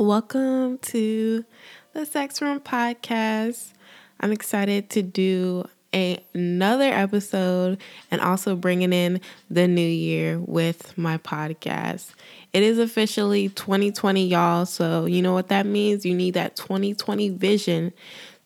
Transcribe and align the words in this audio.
Welcome 0.00 0.78
to 0.78 1.44
the 1.92 2.06
Sex 2.06 2.40
Room 2.40 2.58
Podcast. 2.60 3.74
I'm 4.18 4.32
excited 4.32 4.88
to 4.88 5.02
do 5.02 5.68
a, 5.94 6.24
another 6.32 6.86
episode 6.86 7.76
and 8.10 8.22
also 8.22 8.56
bringing 8.56 8.94
in 8.94 9.20
the 9.50 9.68
new 9.68 9.86
year 9.86 10.40
with 10.40 10.96
my 10.96 11.18
podcast. 11.18 12.14
It 12.54 12.62
is 12.62 12.78
officially 12.78 13.50
2020, 13.50 14.26
y'all. 14.26 14.64
So, 14.64 15.04
you 15.04 15.20
know 15.20 15.34
what 15.34 15.48
that 15.48 15.66
means? 15.66 16.06
You 16.06 16.14
need 16.14 16.32
that 16.32 16.56
2020 16.56 17.28
vision 17.28 17.92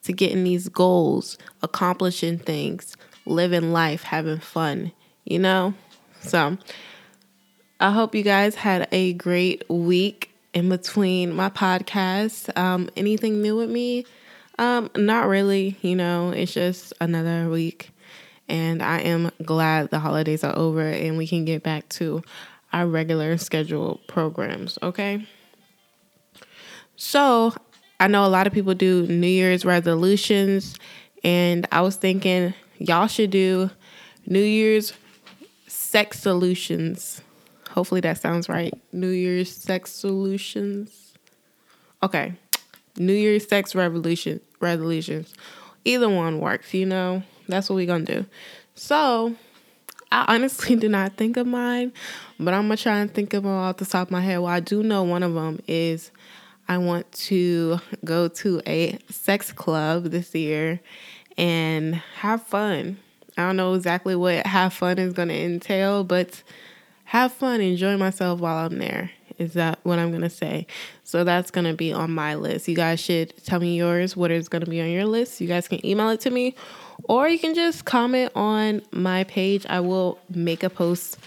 to 0.02 0.12
getting 0.12 0.42
these 0.42 0.68
goals, 0.68 1.38
accomplishing 1.62 2.36
things, 2.36 2.96
living 3.26 3.72
life, 3.72 4.02
having 4.02 4.40
fun, 4.40 4.90
you 5.24 5.38
know? 5.38 5.72
So, 6.18 6.58
I 7.78 7.92
hope 7.92 8.12
you 8.16 8.24
guys 8.24 8.56
had 8.56 8.88
a 8.90 9.12
great 9.12 9.62
week 9.70 10.33
in 10.54 10.68
between 10.68 11.34
my 11.34 11.50
podcast. 11.50 12.56
Um, 12.56 12.88
anything 12.96 13.42
new 13.42 13.56
with 13.56 13.68
me? 13.70 14.06
Um, 14.58 14.88
not 14.96 15.26
really, 15.26 15.76
you 15.82 15.96
know, 15.96 16.30
it's 16.30 16.54
just 16.54 16.92
another 17.00 17.50
week. 17.50 17.90
And 18.48 18.82
I 18.82 19.00
am 19.00 19.30
glad 19.44 19.90
the 19.90 19.98
holidays 19.98 20.44
are 20.44 20.56
over 20.56 20.82
and 20.82 21.18
we 21.18 21.26
can 21.26 21.44
get 21.44 21.62
back 21.62 21.88
to 21.90 22.22
our 22.72 22.86
regular 22.86 23.36
scheduled 23.36 24.06
programs, 24.06 24.78
okay? 24.82 25.26
So, 26.96 27.54
I 27.98 28.06
know 28.06 28.24
a 28.24 28.28
lot 28.28 28.46
of 28.46 28.52
people 28.52 28.74
do 28.74 29.06
New 29.06 29.26
Year's 29.26 29.64
resolutions, 29.64 30.76
and 31.22 31.66
I 31.72 31.80
was 31.80 31.96
thinking 31.96 32.54
y'all 32.78 33.06
should 33.06 33.30
do 33.30 33.70
New 34.26 34.42
Year's 34.42 34.92
sex 35.66 36.20
solutions. 36.20 37.22
Hopefully 37.74 38.00
that 38.02 38.18
sounds 38.18 38.48
right. 38.48 38.72
New 38.92 39.08
Year's 39.08 39.50
sex 39.50 39.90
solutions. 39.90 41.12
Okay. 42.04 42.34
New 42.96 43.12
Year's 43.12 43.48
sex 43.48 43.74
revolution 43.74 44.40
resolutions. 44.60 45.34
Either 45.84 46.08
one 46.08 46.38
works, 46.38 46.72
you 46.72 46.86
know. 46.86 47.24
That's 47.48 47.68
what 47.68 47.74
we're 47.74 47.86
gonna 47.86 48.04
do. 48.04 48.26
So 48.76 49.34
I 50.12 50.36
honestly 50.36 50.76
did 50.76 50.92
not 50.92 51.16
think 51.16 51.36
of 51.36 51.48
mine, 51.48 51.92
but 52.38 52.54
I'm 52.54 52.62
gonna 52.62 52.76
try 52.76 52.98
and 52.98 53.12
think 53.12 53.34
of 53.34 53.42
them 53.42 53.50
off 53.50 53.78
the 53.78 53.86
top 53.86 54.06
of 54.06 54.12
my 54.12 54.20
head. 54.20 54.38
Well, 54.38 54.52
I 54.52 54.60
do 54.60 54.84
know 54.84 55.02
one 55.02 55.24
of 55.24 55.34
them 55.34 55.58
is 55.66 56.12
I 56.68 56.78
want 56.78 57.10
to 57.12 57.80
go 58.04 58.28
to 58.28 58.62
a 58.68 58.98
sex 59.10 59.50
club 59.50 60.04
this 60.04 60.32
year 60.32 60.78
and 61.36 61.96
have 62.20 62.44
fun. 62.44 62.98
I 63.36 63.42
don't 63.42 63.56
know 63.56 63.74
exactly 63.74 64.14
what 64.14 64.46
have 64.46 64.74
fun 64.74 64.98
is 64.98 65.12
going 65.12 65.28
to 65.28 65.34
entail, 65.34 66.04
but 66.04 66.40
have 67.04 67.32
fun, 67.32 67.60
enjoy 67.60 67.96
myself 67.96 68.40
while 68.40 68.66
I'm 68.66 68.78
there. 68.78 69.10
Is 69.38 69.54
that 69.54 69.80
what 69.82 69.98
I'm 69.98 70.10
to 70.22 70.30
say? 70.30 70.66
So 71.02 71.24
that's 71.24 71.50
to 71.64 71.74
be 71.74 71.92
on 71.92 72.12
my 72.12 72.36
list. 72.36 72.68
You 72.68 72.76
guys 72.76 73.00
should 73.00 73.34
tell 73.44 73.60
me 73.60 73.76
yours, 73.76 74.16
what 74.16 74.30
is 74.30 74.48
to 74.64 74.70
be 74.70 74.80
on 74.80 74.90
your 74.90 75.06
list. 75.06 75.40
You 75.40 75.48
guys 75.48 75.66
can 75.66 75.84
email 75.84 76.10
it 76.10 76.20
to 76.20 76.30
me 76.30 76.54
or 77.04 77.28
you 77.28 77.38
can 77.38 77.54
just 77.54 77.84
comment 77.84 78.32
on 78.34 78.82
my 78.92 79.24
page. 79.24 79.66
I 79.68 79.80
will 79.80 80.18
make 80.30 80.62
a 80.62 80.70
post 80.70 81.18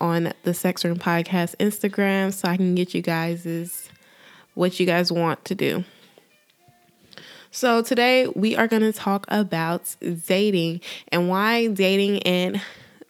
on 0.00 0.32
the 0.42 0.52
Sex 0.52 0.84
Room 0.84 0.98
Podcast 0.98 1.56
Instagram 1.56 2.32
so 2.32 2.48
I 2.48 2.56
can 2.56 2.74
get 2.74 2.94
you 2.94 3.00
guys' 3.00 3.88
what 4.54 4.78
you 4.78 4.86
guys 4.86 5.10
want 5.10 5.44
to 5.46 5.54
do. 5.54 5.84
So 7.50 7.82
today 7.82 8.26
we 8.26 8.56
are 8.56 8.66
to 8.82 8.92
talk 8.92 9.26
about 9.28 9.94
dating 10.26 10.80
and 11.08 11.28
why 11.28 11.68
dating 11.68 12.16
in 12.18 12.60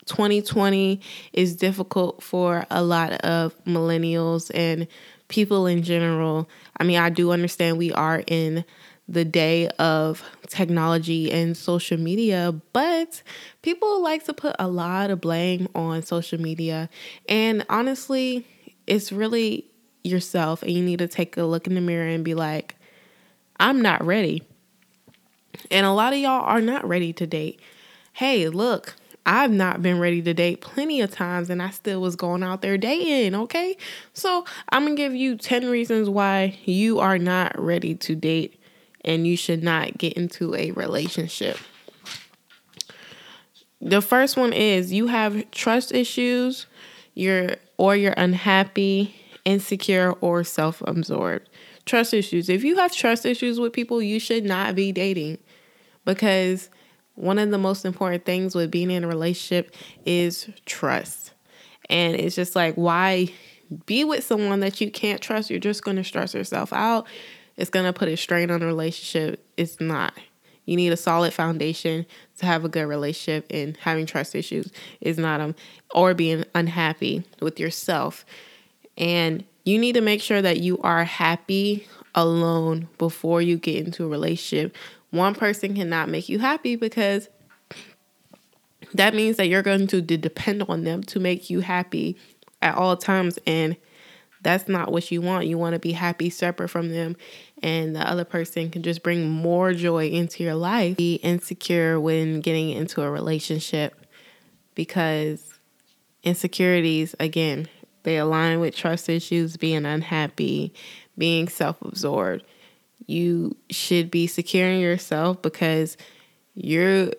2020 0.07 1.01
is 1.33 1.57
difficult 1.57 2.23
for 2.23 2.67
a 2.71 2.83
lot 2.83 3.13
of 3.23 3.55
millennials 3.65 4.51
and 4.55 4.87
people 5.29 5.67
in 5.67 5.83
general. 5.83 6.49
I 6.79 6.85
mean, 6.85 6.99
I 6.99 7.11
do 7.11 7.33
understand 7.33 7.79
we 7.79 7.93
are 7.93 8.23
in 8.27 8.65
the 9.07 9.25
day 9.25 9.69
of 9.79 10.23
technology 10.49 11.31
and 11.31 11.57
social 11.57 11.99
media, 11.99 12.55
but 12.73 13.23
people 13.63 14.03
like 14.03 14.25
to 14.25 14.33
put 14.33 14.57
a 14.59 14.69
lot 14.69 15.11
of 15.11 15.21
blame 15.21 15.69
on 15.75 16.03
social 16.03 16.41
media. 16.41 16.89
And 17.29 17.67
honestly, 17.69 18.47
it's 18.87 19.13
really 19.13 19.67
yourself, 20.03 20.63
and 20.63 20.73
you 20.73 20.83
need 20.83 20.99
to 20.99 21.09
take 21.09 21.37
a 21.37 21.45
look 21.45 21.67
in 21.67 21.75
the 21.75 21.81
mirror 21.81 22.07
and 22.07 22.25
be 22.25 22.35
like, 22.35 22.77
I'm 23.59 23.83
not 23.83 24.05
ready. 24.05 24.43
And 25.71 25.87
a 25.87 25.93
lot 25.93 26.13
of 26.13 26.19
y'all 26.19 26.43
are 26.43 26.61
not 26.61 26.87
ready 26.87 27.13
to 27.15 27.27
date. 27.27 27.61
Hey, 28.13 28.49
look, 28.49 28.95
I've 29.27 29.51
not 29.51 29.81
been 29.81 29.99
ready 29.99 30.21
to 30.23 30.35
date 30.35 30.61
plenty 30.61 31.01
of 31.01 31.11
times 31.11 31.49
and 31.49 31.63
I 31.63 31.71
still 31.71 32.01
was 32.01 32.15
going 32.17 32.43
out 32.43 32.61
there 32.61 32.77
dating, 32.77 33.35
okay? 33.35 33.77
So 34.13 34.45
I'm 34.69 34.85
gonna 34.85 34.97
give 34.97 35.15
you 35.15 35.37
10 35.37 35.69
reasons 35.71 36.11
why 36.11 36.59
you 36.65 37.01
are 37.01 37.19
not 37.19 37.59
ready 37.59 37.95
to 37.95 38.15
date 38.15 38.61
and 39.05 39.27
you 39.27 39.37
should 39.37 39.63
not 39.63 39.97
get 39.97 40.15
into 40.15 40.55
a 40.55 40.73
relationship. 40.73 41.59
The 43.81 44.01
first 44.01 44.37
one 44.37 44.53
is 44.53 44.93
you 44.93 45.09
have 45.09 45.51
trust 45.51 45.93
issues, 45.93 46.67
you're 47.15 47.57
or 47.77 47.97
you're 47.97 48.15
unhappy, 48.17 49.15
insecure, 49.45 50.13
or 50.21 50.45
self-absorbed. 50.45 51.49
Trust 51.85 52.15
issues. 52.15 52.49
If 52.49 52.65
you 52.65 52.77
have 52.77 52.95
trust 52.95 53.27
issues 53.27 53.61
with 53.61 53.73
people, 53.73 54.01
you 54.01 54.19
should 54.19 54.45
not 54.45 54.75
be 54.75 54.93
dating 54.93 55.39
because 56.05 56.71
one 57.15 57.39
of 57.39 57.51
the 57.51 57.59
most 57.59 57.85
important 57.85 58.25
things 58.25 58.55
with 58.55 58.71
being 58.71 58.91
in 58.91 59.05
a 59.05 59.09
relationship 59.09 59.75
is 60.05 60.49
trust. 60.67 61.33
And 61.89 62.17
it's 62.17 62.35
just 62.35 62.57
like, 62.57 62.75
why 62.75 63.29
be 63.87 64.05
with 64.05 64.25
someone 64.25 64.61
that 64.61 64.81
you 64.81 64.91
can't 64.91 65.21
trust? 65.21 65.51
You're 65.51 65.59
just 65.59 65.85
going 65.85 65.97
to 65.97 66.05
stress 66.05 66.35
yourself 66.35 66.73
out. 66.73 67.07
It's 67.57 67.71
going 67.71 67.87
to 67.87 67.93
put 67.93 68.09
a 68.09 68.17
strain 68.17 68.51
on 68.51 68.61
the 68.61 68.67
relationship. 68.67 69.45
It's 69.57 69.81
not. 69.81 70.15
You 70.65 70.77
need 70.77 70.93
a 70.93 70.97
solid 70.97 71.33
foundation 71.35 72.07
to 72.39 72.47
have 72.47 72.65
a 72.65 72.69
good 72.69 72.87
relationship, 72.87 73.47
and 73.51 73.77
having 73.77 74.07
trust 74.07 74.35
issues 74.35 74.73
is 75.01 75.19
not 75.19 75.41
um 75.41 75.55
or 75.95 76.15
being 76.15 76.45
unhappy 76.55 77.23
with 77.41 77.61
yourself. 77.61 78.25
And 78.97 79.45
you 79.65 79.79
need 79.79 79.93
to 79.93 80.01
make 80.01 80.23
sure 80.23 80.41
that 80.41 80.61
you 80.61 80.79
are 80.79 81.05
happy 81.05 81.87
alone 82.15 82.89
before 82.97 83.43
you 83.43 83.59
get 83.59 83.87
into 83.87 84.05
a 84.05 84.09
relationship 84.09 84.75
one 85.15 85.35
person 85.35 85.75
cannot 85.75 86.09
make 86.09 86.29
you 86.29 86.39
happy 86.39 86.77
because 86.77 87.29
that 88.95 89.15
means 89.15 89.37
that 89.37 89.49
you're 89.49 89.63
going 89.63 89.87
to 89.89 90.01
depend 90.01 90.65
on 90.69 90.85
them 90.85 91.03
to 91.03 91.21
make 91.21 91.51
you 91.51 91.61
happy 91.61 92.17
at 92.63 92.75
all 92.75 92.97
times 92.97 93.39
and 93.47 93.77
that's 94.43 94.69
not 94.69 94.93
what 94.93 95.11
you 95.11 95.23
want. 95.23 95.47
You 95.47 95.57
want 95.57 95.73
to 95.73 95.79
be 95.79 95.93
happy 95.93 96.29
separate 96.29 96.69
from 96.69 96.91
them 96.91 97.17
and 97.63 97.97
the 97.97 98.09
other 98.09 98.25
person 98.25 98.71
can 98.71 98.83
just 98.83 99.03
bring 99.03 99.29
more 99.29 99.73
joy 99.73 100.09
into 100.09 100.45
your 100.45 100.55
life. 100.55 100.99
Be 100.99 101.15
insecure 101.17 101.99
when 101.99 102.41
getting 102.41 102.71
into 102.71 103.03
a 103.03 103.11
relationship 103.11 103.95
because 104.75 105.55
insecurities 106.23 107.15
again, 107.19 107.69
they 108.03 108.19
align 108.19 108.61
with 108.61 108.77
trust 108.77 109.09
issues, 109.09 109.57
being 109.57 109.87
unhappy, 109.87 110.75
being 111.17 111.49
self-absorbed 111.49 112.45
you 113.07 113.57
should 113.71 114.11
be 114.11 114.27
securing 114.27 114.81
yourself 114.81 115.43
because 115.43 115.97
you're 116.55 117.11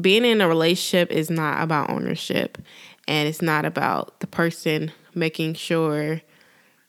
being 0.00 0.24
in 0.24 0.40
a 0.40 0.48
relationship 0.48 1.10
is 1.10 1.30
not 1.30 1.62
about 1.62 1.90
ownership 1.90 2.58
and 3.08 3.28
it's 3.28 3.42
not 3.42 3.64
about 3.64 4.20
the 4.20 4.26
person 4.26 4.92
making 5.14 5.54
sure 5.54 6.20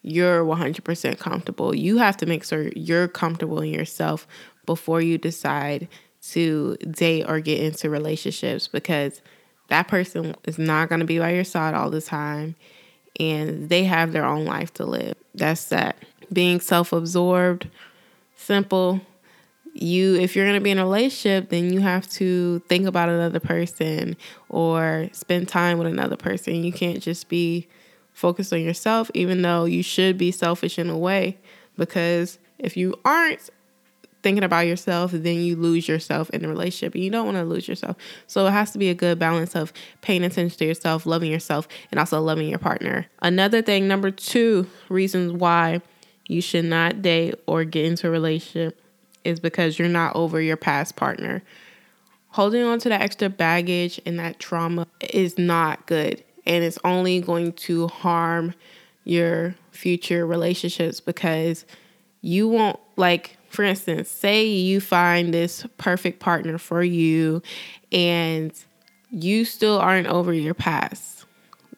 you're 0.02 0.44
100% 0.44 1.20
comfortable. 1.20 1.76
You 1.76 1.98
have 1.98 2.18
to 2.18 2.26
make 2.26 2.44
sure 2.44 2.70
you're 2.76 3.08
comfortable 3.08 3.62
in 3.62 3.74
yourself 3.74 4.28
before 4.66 5.02
you 5.02 5.18
decide 5.18 5.88
to 6.32 6.76
date 6.92 7.26
or 7.28 7.40
get 7.40 7.62
into 7.62 7.90
relationships 7.90 8.68
because 8.68 9.22
that 9.70 9.88
person 9.88 10.36
is 10.46 10.58
not 10.58 10.90
going 10.90 11.00
to 11.00 11.06
be 11.06 11.20
by 11.20 11.32
your 11.32 11.44
side 11.44 11.74
all 11.74 11.90
the 11.90 12.02
time 12.02 12.56
and 13.20 13.70
they 13.70 13.84
have 13.84 14.12
their 14.12 14.26
own 14.26 14.46
life 14.46 14.74
to 14.76 14.86
live. 14.86 15.16
That's 15.36 15.66
that. 15.66 15.98
Being 16.32 16.60
self 16.60 16.92
absorbed 16.92 17.70
simple. 18.38 19.02
You, 19.74 20.16
if 20.16 20.36
you're 20.36 20.46
going 20.46 20.60
to 20.60 20.64
be 20.64 20.72
in 20.72 20.80
a 20.80 20.86
relationship, 20.86 21.50
then 21.50 21.72
you 21.72 21.82
have 21.82 22.10
to 22.12 22.60
think 22.68 22.88
about 22.88 23.10
another 23.10 23.40
person 23.40 24.16
or 24.50 25.10
spend 25.12 25.50
time 25.50 25.78
with 25.78 25.88
another 25.88 26.16
person. 26.16 26.64
You 26.64 26.72
can't 26.72 27.02
just 27.02 27.28
be 27.30 27.68
focused 28.14 28.52
on 28.54 28.62
yourself, 28.62 29.12
even 29.14 29.44
though 29.44 29.66
you 29.66 29.84
should 29.84 30.18
be 30.18 30.32
selfish 30.32 30.80
in 30.80 30.90
a 30.90 30.98
way. 30.98 31.38
Because 31.78 32.40
if 32.58 32.76
you 32.76 32.96
aren't 33.06 33.52
thinking 34.24 34.44
about 34.44 34.66
yourself, 34.66 35.12
then 35.12 35.36
you 35.36 35.56
lose 35.56 35.88
yourself 35.88 36.30
in 36.32 36.42
the 36.42 36.48
relationship. 36.48 36.96
And 36.96 37.04
you 37.04 37.12
don't 37.12 37.26
want 37.26 37.38
to 37.38 37.44
lose 37.44 37.68
yourself. 37.68 37.98
So 38.26 38.48
it 38.48 38.52
has 38.52 38.72
to 38.72 38.80
be 38.80 38.90
a 38.90 38.96
good 38.96 39.20
balance 39.20 39.56
of 39.56 39.72
paying 40.02 40.24
attention 40.24 40.58
to 40.58 40.66
yourself, 40.66 41.06
loving 41.06 41.32
yourself, 41.32 41.68
and 41.92 42.00
also 42.00 42.20
loving 42.20 42.50
your 42.50 42.58
partner. 42.58 43.06
Another 43.22 43.62
thing, 43.62 43.88
number 43.88 44.10
two 44.10 44.68
reasons 44.90 45.34
why 45.34 45.82
you 46.28 46.42
should 46.42 46.66
not 46.66 47.02
date 47.02 47.36
or 47.48 47.64
get 47.64 47.86
into 47.86 48.08
a 48.08 48.12
relationship 48.12 48.82
is 49.24 49.40
because 49.40 49.78
you're 49.80 49.88
not 49.88 50.16
over 50.16 50.42
your 50.42 50.58
past 50.58 50.96
partner. 50.96 51.42
Holding 52.30 52.64
on 52.64 52.80
to 52.80 52.90
that 52.90 53.02
extra 53.02 53.30
baggage 53.30 54.00
and 54.06 54.20
that 54.20 54.40
trauma 54.40 54.88
is 55.02 55.38
not 55.38 55.86
good. 55.86 56.24
And 56.46 56.64
it's 56.64 56.80
only 56.84 57.20
going 57.20 57.54
to 57.54 57.88
harm 57.88 58.54
your 59.04 59.56
future 59.72 60.26
relationships 60.26 61.00
because 61.00 61.66
you 62.22 62.48
won't 62.48 62.80
like 62.96 63.38
for 63.50 63.64
instance, 63.64 64.10
say 64.10 64.46
you 64.46 64.82
find 64.82 65.34
this 65.34 65.66
perfect 65.78 66.20
partner 66.20 66.58
for 66.58 66.84
you 66.84 67.42
and 67.92 68.52
you 69.10 69.46
still 69.46 69.80
aren't 69.80 70.08
over 70.08 70.34
your 70.34 70.54
past. 70.54 71.26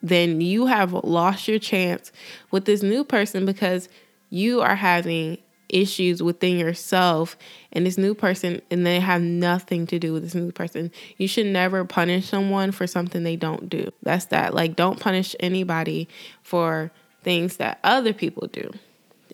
Then 0.02 0.42
you 0.42 0.66
have 0.66 0.94
lost 0.94 1.48
your 1.48 1.60
chance 1.60 2.12
with 2.52 2.66
this 2.66 2.82
new 2.82 3.04
person 3.04 3.46
because 3.46 3.88
you 4.30 4.62
are 4.62 4.76
having 4.76 5.38
issues 5.70 6.22
within 6.24 6.58
yourself 6.58 7.38
and 7.72 7.86
this 7.86 7.98
new 7.98 8.16
person 8.16 8.62
and 8.72 8.86
they 8.86 9.00
have 9.00 9.22
nothing 9.22 9.86
to 9.86 10.00
do 10.00 10.12
with 10.14 10.24
this 10.24 10.36
new 10.36 10.52
person. 10.52 10.92
You 11.18 11.28
should 11.28 11.46
never 11.46 11.86
punish 11.86 12.28
someone 12.28 12.72
for 12.72 12.88
something 12.88 13.24
they 13.24 13.36
don't 13.36 13.70
do. 13.70 13.92
That's 14.02 14.26
that. 14.26 14.54
Like 14.54 14.76
don't 14.76 15.00
punish 15.00 15.36
anybody 15.40 16.08
for 16.42 16.92
things 17.24 17.58
that 17.58 17.80
other 17.84 18.14
people 18.14 18.48
do. 18.48 18.72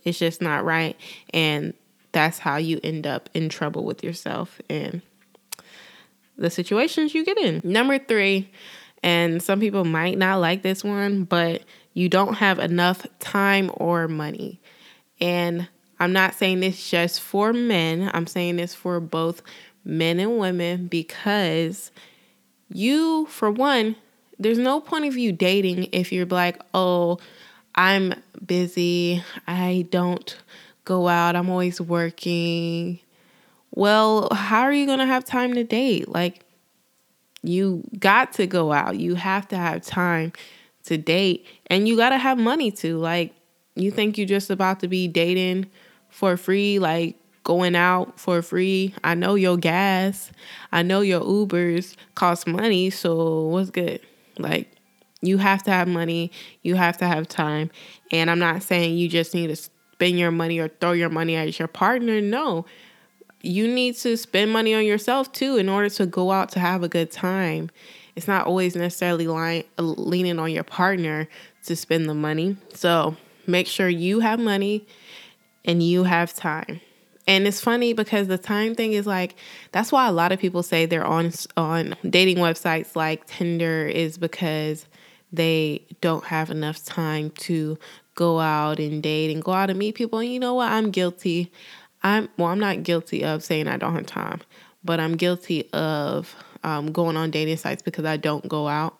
It's 0.03 0.19
just 0.19 0.42
not 0.42 0.65
right 0.65 0.97
and 1.33 1.74
that's 2.12 2.39
how 2.39 2.57
you 2.57 2.80
end 2.83 3.07
up 3.07 3.30
in 3.33 3.50
trouble 3.50 3.83
with 3.83 4.03
yourself 4.03 4.62
and 4.69 5.01
the 6.38 6.50
situations 6.50 7.13
you 7.13 7.25
get 7.25 7.38
in. 7.38 7.62
Number 7.63 7.97
3, 7.97 8.50
and 9.03 9.42
some 9.42 9.59
people 9.59 9.86
might 9.86 10.18
not 10.18 10.39
like 10.39 10.62
this 10.62 10.83
one, 10.83 11.24
but 11.24 11.63
you 11.94 12.09
don't 12.09 12.36
have 12.36 12.59
enough 12.59 13.06
time 13.19 13.69
or 13.75 14.07
money. 14.07 14.59
And 15.20 15.68
I'm 16.00 16.14
not 16.14 16.36
saying 16.36 16.60
this 16.60 16.90
just 16.90 17.22
for 17.22 17.54
men, 17.54 18.12
I'm 18.14 18.28
saying 18.28 18.58
this 18.58 18.76
for 18.76 19.00
both 19.00 19.42
men 19.84 20.20
and 20.20 20.38
women 20.38 20.88
because 20.88 21.92
you, 22.70 23.26
for 23.28 23.50
one, 23.50 23.96
there's 24.38 24.58
no 24.58 24.82
point 24.82 25.06
of 25.06 25.18
you 25.18 25.32
dating 25.32 25.90
if 25.92 26.12
you're 26.12 26.26
like, 26.26 26.62
oh, 26.74 27.20
I'm 27.74 28.14
busy, 28.46 29.24
I 29.48 29.88
don't 29.90 30.36
go 30.84 31.08
out, 31.08 31.36
I'm 31.36 31.50
always 31.50 31.80
working. 31.80 33.00
Well, 33.72 34.30
how 34.34 34.62
are 34.62 34.74
you 34.74 34.86
going 34.86 35.00
to 35.00 35.06
have 35.06 35.26
time 35.26 35.54
to 35.54 35.64
date? 35.64 36.10
Like, 36.10 36.46
you 37.44 37.84
got 38.00 38.34
to 38.34 38.48
go 38.48 38.72
out. 38.72 38.98
You 38.98 39.16
have 39.16 39.48
to 39.50 39.58
have 39.58 39.84
time 39.84 40.34
to 40.86 40.98
date, 40.98 41.46
and 41.68 41.88
you 41.88 41.98
got 41.98 42.10
to 42.10 42.18
have 42.18 42.38
money 42.38 42.72
to. 42.72 42.98
Like, 42.98 43.34
you 43.75 43.92
think 43.92 44.18
you're 44.18 44.27
just 44.27 44.50
about 44.50 44.80
to 44.80 44.88
be 44.88 45.07
dating 45.07 45.68
for 46.10 46.38
free, 46.38 46.80
like 46.80 47.18
going 47.44 47.75
out 47.75 48.19
for 48.19 48.42
free. 48.42 48.94
I 49.04 49.13
know 49.13 49.36
your 49.36 49.57
gas, 49.57 50.31
I 50.72 50.81
know 50.81 51.01
your 51.01 51.22
Ubers 51.22 51.95
cost 52.16 52.48
money, 52.48 52.89
so 52.89 53.48
what's 53.48 53.69
good? 53.69 54.01
Like 54.39 54.72
you 55.22 55.38
have 55.38 55.63
to 55.63 55.72
have 55.72 55.88
money, 55.88 56.31
you 56.62 56.75
have 56.75 56.98
to 56.98 57.06
have 57.06 57.27
time. 57.27 57.69
And 58.12 58.30
I'm 58.30 58.39
not 58.39 58.63
saying 58.63 58.98
you 58.98 59.07
just 59.10 59.33
need 59.33 59.48
to 59.48 59.56
spend 59.56 60.19
your 60.19 60.31
money 60.31 60.60
or 60.60 60.68
throw 60.68 60.92
your 60.92 61.10
money 61.10 61.36
at 61.36 61.57
your 61.57 61.68
partner. 61.68 62.21
No. 62.21 62.66
You 63.42 63.68
need 63.68 63.95
to 63.98 64.18
spend 64.18 64.51
money 64.51 64.74
on 64.74 64.86
yourself 64.86 65.31
too 65.31 65.57
in 65.57 65.69
order 65.69 65.89
to 65.89 66.06
go 66.06 66.31
out 66.31 66.50
to 66.54 66.60
have 66.60 66.83
a 66.83 66.89
good 66.89 67.12
time. 67.12 67.69
It's 68.16 68.28
not 68.28 68.48
always 68.48 68.75
necessarily 68.75 69.28
lying, 69.28 69.66
leaning 69.78 70.39
on 70.39 70.51
your 70.51 70.63
partner 70.63 71.28
to 71.66 71.75
spend 71.75 72.10
the 72.10 72.13
money. 72.13 72.57
So 72.74 73.18
make 73.47 73.68
sure 73.68 73.89
you 73.89 74.19
have 74.19 74.39
money 74.39 74.86
and 75.63 75.81
you 75.81 76.03
have 76.03 76.33
time. 76.33 76.81
And 77.27 77.47
it's 77.47 77.59
funny 77.59 77.94
because 77.94 78.27
the 78.27 78.38
time 78.38 78.75
thing 78.75 78.94
is 78.94 79.07
like 79.07 79.36
that's 79.71 79.92
why 79.92 80.07
a 80.07 80.12
lot 80.12 80.31
of 80.31 80.39
people 80.39 80.62
say 80.62 80.86
they're 80.86 81.06
on 81.06 81.31
on 81.57 81.95
dating 82.07 82.38
websites 82.38 82.95
like 82.95 83.25
Tinder 83.25 83.88
is 83.88 84.18
because 84.18 84.86
they 85.33 85.86
don't 86.01 86.25
have 86.25 86.51
enough 86.51 86.83
time 86.86 87.31
to 87.31 87.77
go 88.13 88.39
out 88.39 88.80
and 88.80 89.01
date 89.01 89.31
and 89.31 89.44
go 89.44 89.53
out 89.53 89.69
and 89.69 89.80
meet 89.80 89.95
people. 89.95 90.19
And 90.19 90.31
you 90.31 90.39
know 90.39 90.53
what? 90.53 90.71
I'm 90.71 90.92
guilty. 90.92 91.51
I'm 92.03 92.30
well, 92.38 92.50
I'm 92.50 92.59
not 92.59 92.83
guilty 92.83 93.24
of 93.24 93.44
saying 93.44 93.68
I 93.68 93.77
don't 93.77 93.95
have 93.95 94.06
time, 94.06 94.42
but 94.83 95.00
I'm 95.00 95.18
guilty 95.18 95.68
of 95.74 96.36
um, 96.63 96.92
going 96.92 97.18
on 97.18 97.31
dating 97.31 97.57
sites 97.57 97.81
because 97.81 98.06
I 98.06 98.18
don't 98.18 98.47
go 98.47 98.68
out. 98.68 99.00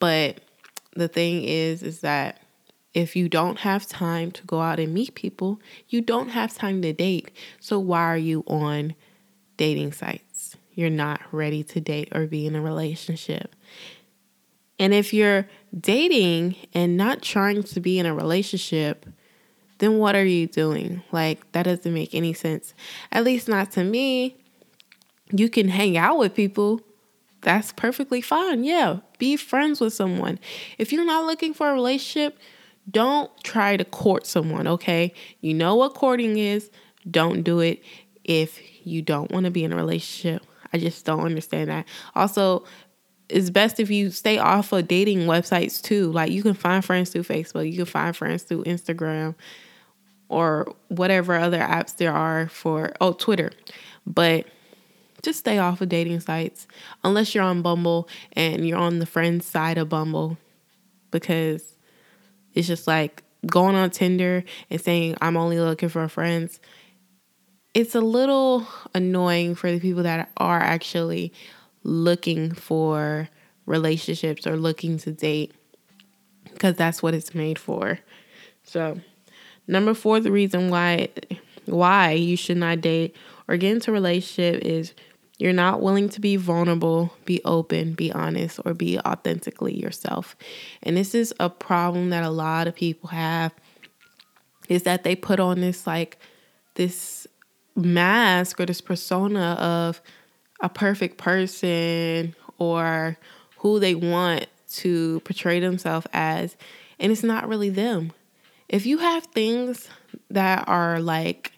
But 0.00 0.40
the 0.96 1.08
thing 1.08 1.44
is, 1.44 1.82
is 1.82 2.00
that 2.00 2.42
if 2.92 3.14
you 3.14 3.28
don't 3.28 3.60
have 3.60 3.86
time 3.86 4.30
to 4.32 4.44
go 4.44 4.60
out 4.60 4.80
and 4.80 4.92
meet 4.92 5.14
people, 5.14 5.60
you 5.88 6.00
don't 6.00 6.30
have 6.30 6.54
time 6.54 6.82
to 6.82 6.92
date. 6.92 7.30
So 7.60 7.78
why 7.78 8.02
are 8.02 8.16
you 8.16 8.42
on 8.46 8.94
dating 9.56 9.92
sites? 9.92 10.56
You're 10.74 10.90
not 10.90 11.20
ready 11.30 11.62
to 11.64 11.80
date 11.80 12.08
or 12.12 12.26
be 12.26 12.46
in 12.46 12.56
a 12.56 12.60
relationship. 12.60 13.54
And 14.78 14.94
if 14.94 15.12
you're 15.12 15.46
dating 15.78 16.56
and 16.72 16.96
not 16.96 17.22
trying 17.22 17.62
to 17.62 17.80
be 17.80 17.98
in 17.98 18.06
a 18.06 18.14
relationship, 18.14 19.06
then 19.78 19.98
what 19.98 20.16
are 20.16 20.24
you 20.24 20.46
doing? 20.46 21.02
Like, 21.12 21.52
that 21.52 21.64
doesn't 21.64 21.92
make 21.92 22.14
any 22.14 22.32
sense. 22.32 22.74
At 23.12 23.24
least 23.24 23.46
not 23.46 23.70
to 23.72 23.84
me. 23.84 24.36
You 25.30 25.48
can 25.48 25.68
hang 25.68 25.96
out 25.96 26.18
with 26.18 26.34
people. 26.34 26.80
That's 27.42 27.72
perfectly 27.72 28.20
fine. 28.20 28.64
Yeah, 28.64 28.98
be 29.18 29.36
friends 29.36 29.80
with 29.80 29.92
someone. 29.92 30.38
If 30.78 30.92
you're 30.92 31.04
not 31.04 31.26
looking 31.26 31.54
for 31.54 31.70
a 31.70 31.74
relationship, 31.74 32.38
don't 32.90 33.30
try 33.42 33.76
to 33.76 33.84
court 33.84 34.26
someone, 34.26 34.66
okay? 34.66 35.12
You 35.40 35.54
know 35.54 35.76
what 35.76 35.94
courting 35.94 36.38
is. 36.38 36.70
Don't 37.10 37.42
do 37.42 37.60
it 37.60 37.82
if 38.24 38.60
you 38.86 39.02
don't 39.02 39.30
want 39.30 39.44
to 39.44 39.50
be 39.50 39.64
in 39.64 39.72
a 39.72 39.76
relationship. 39.76 40.44
I 40.72 40.78
just 40.78 41.04
don't 41.04 41.20
understand 41.20 41.68
that. 41.70 41.86
Also, 42.14 42.64
it's 43.28 43.50
best 43.50 43.80
if 43.80 43.90
you 43.90 44.10
stay 44.10 44.38
off 44.38 44.72
of 44.72 44.88
dating 44.88 45.20
websites 45.20 45.80
too. 45.80 46.10
Like 46.12 46.30
you 46.32 46.42
can 46.42 46.54
find 46.54 46.84
friends 46.84 47.10
through 47.10 47.22
Facebook, 47.22 47.70
you 47.70 47.76
can 47.76 47.86
find 47.86 48.16
friends 48.16 48.42
through 48.42 48.64
Instagram 48.64 49.34
or 50.28 50.74
whatever 50.88 51.34
other 51.34 51.58
apps 51.58 51.96
there 51.96 52.12
are 52.12 52.48
for 52.48 52.92
oh 53.00 53.12
Twitter. 53.12 53.50
But 54.06 54.46
just 55.22 55.40
stay 55.40 55.58
off 55.58 55.80
of 55.80 55.88
dating 55.88 56.20
sites 56.20 56.66
unless 57.04 57.34
you're 57.34 57.44
on 57.44 57.62
Bumble 57.62 58.08
and 58.32 58.66
you're 58.66 58.78
on 58.78 58.98
the 58.98 59.06
friends 59.06 59.44
side 59.46 59.78
of 59.78 59.88
Bumble 59.88 60.38
because 61.10 61.76
it's 62.54 62.66
just 62.66 62.86
like 62.86 63.22
going 63.46 63.74
on 63.74 63.90
Tinder 63.90 64.44
and 64.68 64.80
saying, 64.80 65.16
I'm 65.20 65.36
only 65.36 65.58
looking 65.60 65.88
for 65.88 66.06
friends. 66.08 66.60
It's 67.72 67.94
a 67.94 68.00
little 68.00 68.66
annoying 68.94 69.54
for 69.54 69.70
the 69.70 69.80
people 69.80 70.02
that 70.02 70.30
are 70.36 70.60
actually 70.60 71.32
looking 71.82 72.52
for 72.52 73.28
relationships 73.66 74.46
or 74.46 74.56
looking 74.56 74.98
to 74.98 75.12
date 75.12 75.52
because 76.52 76.76
that's 76.76 77.02
what 77.02 77.14
it's 77.14 77.34
made 77.34 77.58
for. 77.58 78.00
So, 78.64 79.00
number 79.66 79.94
four, 79.94 80.20
the 80.20 80.32
reason 80.32 80.70
why 80.70 81.08
why 81.66 82.12
you 82.12 82.36
should 82.36 82.56
not 82.56 82.80
date 82.80 83.14
or 83.48 83.56
get 83.56 83.72
into 83.72 83.90
a 83.90 83.94
relationship 83.94 84.62
is 84.62 84.92
you're 85.40 85.54
not 85.54 85.80
willing 85.80 86.10
to 86.10 86.20
be 86.20 86.36
vulnerable, 86.36 87.14
be 87.24 87.40
open, 87.46 87.94
be 87.94 88.12
honest, 88.12 88.60
or 88.66 88.74
be 88.74 88.98
authentically 88.98 89.74
yourself. 89.74 90.36
And 90.82 90.98
this 90.98 91.14
is 91.14 91.32
a 91.40 91.48
problem 91.48 92.10
that 92.10 92.22
a 92.22 92.28
lot 92.28 92.66
of 92.66 92.74
people 92.74 93.08
have 93.08 93.54
is 94.68 94.82
that 94.82 95.02
they 95.02 95.16
put 95.16 95.40
on 95.40 95.62
this 95.62 95.86
like 95.86 96.18
this 96.74 97.26
mask 97.74 98.60
or 98.60 98.66
this 98.66 98.82
persona 98.82 99.56
of 99.58 100.02
a 100.60 100.68
perfect 100.68 101.16
person 101.16 102.34
or 102.58 103.16
who 103.60 103.80
they 103.80 103.94
want 103.94 104.46
to 104.68 105.20
portray 105.20 105.58
themselves 105.58 106.06
as 106.12 106.54
and 106.98 107.10
it's 107.10 107.22
not 107.22 107.48
really 107.48 107.70
them. 107.70 108.12
If 108.68 108.84
you 108.84 108.98
have 108.98 109.24
things 109.24 109.88
that 110.28 110.68
are 110.68 111.00
like 111.00 111.52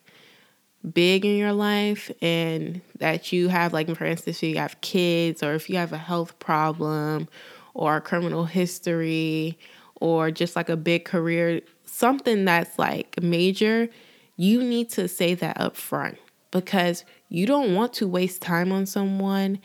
big 0.90 1.24
in 1.24 1.36
your 1.36 1.52
life 1.52 2.10
and 2.20 2.80
that 2.98 3.32
you 3.32 3.48
have 3.48 3.72
like 3.72 3.94
for 3.96 4.04
instance 4.04 4.42
if 4.42 4.48
you 4.48 4.56
have 4.56 4.80
kids 4.80 5.42
or 5.42 5.54
if 5.54 5.70
you 5.70 5.76
have 5.76 5.92
a 5.92 5.98
health 5.98 6.36
problem 6.40 7.28
or 7.74 7.96
a 7.96 8.00
criminal 8.00 8.44
history 8.44 9.56
or 10.00 10.30
just 10.30 10.56
like 10.56 10.68
a 10.68 10.76
big 10.76 11.04
career 11.04 11.60
something 11.84 12.44
that's 12.44 12.78
like 12.78 13.20
major 13.22 13.88
you 14.36 14.62
need 14.62 14.90
to 14.90 15.06
say 15.06 15.34
that 15.34 15.58
up 15.60 15.76
front 15.76 16.18
because 16.50 17.04
you 17.28 17.46
don't 17.46 17.74
want 17.74 17.92
to 17.92 18.08
waste 18.08 18.42
time 18.42 18.72
on 18.72 18.84
someone 18.84 19.58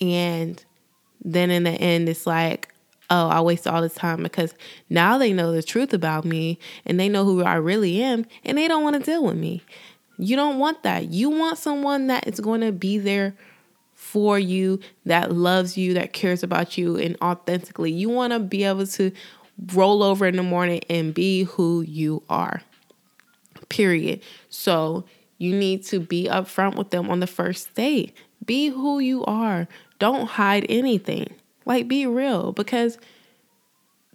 and 0.00 0.64
then 1.24 1.50
in 1.50 1.64
the 1.64 1.70
end 1.70 2.08
it's 2.08 2.28
like 2.28 2.72
oh 3.10 3.28
i 3.28 3.40
waste 3.40 3.66
all 3.66 3.82
this 3.82 3.94
time 3.94 4.22
because 4.22 4.54
now 4.88 5.18
they 5.18 5.32
know 5.32 5.50
the 5.50 5.64
truth 5.64 5.92
about 5.92 6.24
me 6.24 6.60
and 6.86 7.00
they 7.00 7.08
know 7.08 7.24
who 7.24 7.42
i 7.42 7.54
really 7.56 8.00
am 8.00 8.24
and 8.44 8.56
they 8.56 8.68
don't 8.68 8.84
want 8.84 8.94
to 8.94 9.02
deal 9.02 9.24
with 9.24 9.36
me 9.36 9.64
you 10.20 10.36
don't 10.36 10.58
want 10.58 10.82
that. 10.82 11.08
You 11.08 11.30
want 11.30 11.58
someone 11.58 12.08
that 12.08 12.26
is 12.26 12.40
going 12.40 12.60
to 12.60 12.72
be 12.72 12.98
there 12.98 13.34
for 13.94 14.38
you, 14.38 14.80
that 15.04 15.32
loves 15.32 15.76
you, 15.76 15.94
that 15.94 16.12
cares 16.12 16.42
about 16.42 16.78
you, 16.78 16.96
and 16.96 17.16
authentically. 17.22 17.92
You 17.92 18.08
want 18.08 18.32
to 18.32 18.38
be 18.38 18.64
able 18.64 18.86
to 18.86 19.12
roll 19.74 20.02
over 20.02 20.26
in 20.26 20.36
the 20.36 20.42
morning 20.42 20.80
and 20.88 21.12
be 21.12 21.44
who 21.44 21.82
you 21.82 22.22
are. 22.28 22.62
Period. 23.68 24.22
So 24.48 25.04
you 25.38 25.54
need 25.54 25.84
to 25.86 26.00
be 26.00 26.28
upfront 26.30 26.76
with 26.76 26.90
them 26.90 27.10
on 27.10 27.20
the 27.20 27.26
first 27.26 27.74
date. 27.74 28.14
Be 28.44 28.68
who 28.68 28.98
you 28.98 29.24
are. 29.26 29.68
Don't 29.98 30.26
hide 30.26 30.66
anything. 30.68 31.34
Like, 31.66 31.86
be 31.86 32.06
real 32.06 32.52
because 32.52 32.98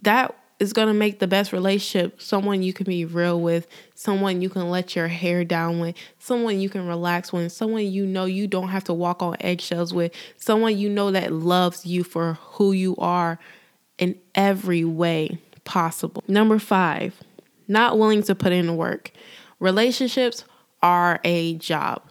that 0.02 0.36
is 0.58 0.72
going 0.72 0.88
to 0.88 0.94
make 0.94 1.18
the 1.18 1.26
best 1.26 1.52
relationship 1.52 2.20
someone 2.20 2.62
you 2.62 2.72
can 2.72 2.86
be 2.86 3.04
real 3.04 3.40
with, 3.40 3.66
someone 3.94 4.40
you 4.40 4.48
can 4.48 4.70
let 4.70 4.96
your 4.96 5.08
hair 5.08 5.44
down 5.44 5.80
with, 5.80 5.94
someone 6.18 6.60
you 6.60 6.68
can 6.68 6.86
relax 6.86 7.32
with, 7.32 7.52
someone 7.52 7.84
you 7.84 8.06
know 8.06 8.24
you 8.24 8.46
don't 8.46 8.68
have 8.68 8.84
to 8.84 8.94
walk 8.94 9.22
on 9.22 9.36
eggshells 9.40 9.92
with, 9.92 10.12
someone 10.36 10.76
you 10.76 10.88
know 10.88 11.10
that 11.10 11.32
loves 11.32 11.84
you 11.84 12.02
for 12.02 12.34
who 12.52 12.72
you 12.72 12.96
are 12.96 13.38
in 13.98 14.18
every 14.34 14.84
way 14.84 15.38
possible. 15.64 16.24
Number 16.26 16.58
five, 16.58 17.22
not 17.68 17.98
willing 17.98 18.22
to 18.24 18.34
put 18.34 18.52
in 18.52 18.76
work. 18.76 19.10
Relationships 19.60 20.44
are 20.82 21.20
a 21.24 21.54
job, 21.56 22.02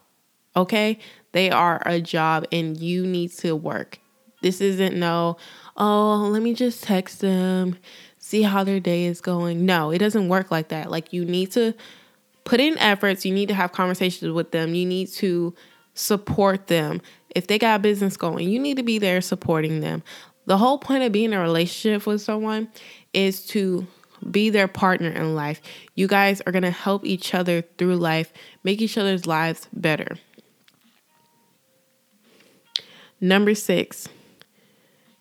okay? 0.55 0.99
They 1.31 1.49
are 1.49 1.81
a 1.85 1.99
job 1.99 2.45
and 2.51 2.77
you 2.77 3.05
need 3.05 3.31
to 3.37 3.55
work. 3.55 3.99
This 4.41 4.61
isn't 4.61 4.95
no, 4.95 5.37
oh, 5.77 6.29
let 6.31 6.41
me 6.43 6.53
just 6.53 6.83
text 6.83 7.21
them 7.21 7.77
see 8.25 8.41
how 8.41 8.63
their 8.63 8.79
day 8.79 9.05
is 9.05 9.21
going. 9.21 9.67
No, 9.67 9.91
it 9.91 9.99
doesn't 9.99 10.29
work 10.29 10.49
like 10.49 10.69
that. 10.69 10.89
Like 10.89 11.13
you 11.13 11.23
need 11.23 11.51
to 11.51 11.75
put 12.43 12.59
in 12.59 12.75
efforts, 12.79 13.23
you 13.23 13.31
need 13.31 13.49
to 13.49 13.53
have 13.53 13.71
conversations 13.71 14.31
with 14.31 14.49
them, 14.49 14.73
you 14.73 14.83
need 14.83 15.09
to 15.09 15.53
support 15.93 16.65
them. 16.65 17.01
If 17.35 17.45
they 17.45 17.59
got 17.59 17.83
business 17.83 18.17
going, 18.17 18.49
you 18.49 18.57
need 18.57 18.77
to 18.77 18.83
be 18.83 18.97
there 18.97 19.21
supporting 19.21 19.81
them. 19.81 20.01
The 20.47 20.57
whole 20.57 20.79
point 20.79 21.03
of 21.03 21.11
being 21.11 21.25
in 21.25 21.33
a 21.33 21.39
relationship 21.39 22.07
with 22.07 22.19
someone 22.19 22.69
is 23.13 23.45
to 23.47 23.85
be 24.31 24.49
their 24.49 24.67
partner 24.67 25.09
in 25.09 25.35
life. 25.35 25.61
You 25.93 26.07
guys 26.07 26.41
are 26.47 26.51
going 26.51 26.63
to 26.63 26.71
help 26.71 27.05
each 27.05 27.35
other 27.35 27.61
through 27.77 27.97
life, 27.97 28.33
make 28.63 28.81
each 28.81 28.97
other's 28.97 29.27
lives 29.27 29.67
better. 29.71 30.17
Number 33.21 33.53
six, 33.53 34.09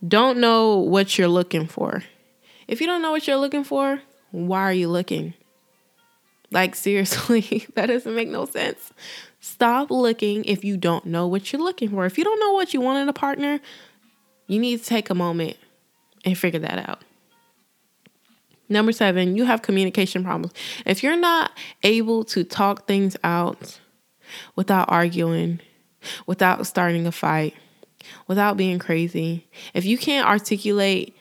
don't 0.06 0.38
know 0.38 0.78
what 0.78 1.18
you're 1.18 1.28
looking 1.28 1.66
for. 1.66 2.02
If 2.74 2.80
you 2.80 2.88
don't 2.88 3.02
know 3.02 3.12
what 3.12 3.28
you're 3.28 3.36
looking 3.36 3.62
for, 3.62 4.00
why 4.32 4.62
are 4.62 4.72
you 4.72 4.88
looking? 4.88 5.34
Like, 6.50 6.74
seriously, 6.86 7.68
that 7.76 7.86
doesn't 7.86 8.16
make 8.16 8.28
no 8.28 8.46
sense. 8.46 8.92
Stop 9.38 9.92
looking 9.92 10.44
if 10.44 10.64
you 10.64 10.76
don't 10.76 11.06
know 11.06 11.28
what 11.28 11.52
you're 11.52 11.62
looking 11.62 11.90
for. 11.90 12.04
If 12.04 12.18
you 12.18 12.24
don't 12.24 12.40
know 12.40 12.50
what 12.54 12.74
you 12.74 12.80
want 12.80 12.98
in 12.98 13.08
a 13.08 13.12
partner, 13.12 13.60
you 14.48 14.58
need 14.58 14.80
to 14.80 14.84
take 14.84 15.08
a 15.08 15.14
moment 15.14 15.56
and 16.24 16.36
figure 16.36 16.58
that 16.58 16.88
out. 16.88 17.02
Number 18.68 18.90
seven, 18.90 19.36
you 19.36 19.44
have 19.44 19.62
communication 19.62 20.24
problems. 20.24 20.52
If 20.84 21.04
you're 21.04 21.16
not 21.16 21.52
able 21.84 22.24
to 22.24 22.42
talk 22.42 22.88
things 22.88 23.16
out 23.22 23.78
without 24.56 24.90
arguing, 24.90 25.60
without 26.26 26.66
starting 26.66 27.06
a 27.06 27.12
fight, 27.12 27.54
without 28.26 28.56
being 28.56 28.80
crazy, 28.80 29.46
if 29.74 29.84
you 29.84 29.96
can't 29.96 30.26
articulate 30.26 31.14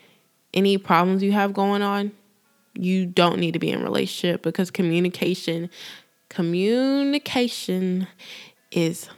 any 0.54 0.78
problems 0.78 1.22
you 1.22 1.32
have 1.32 1.52
going 1.52 1.82
on, 1.82 2.12
you 2.74 3.04
don't 3.06 3.38
need 3.38 3.52
to 3.52 3.58
be 3.58 3.70
in 3.70 3.82
relationship 3.82 4.42
because 4.42 4.70
communication 4.70 5.70
communication 6.28 8.08
is 8.72 9.08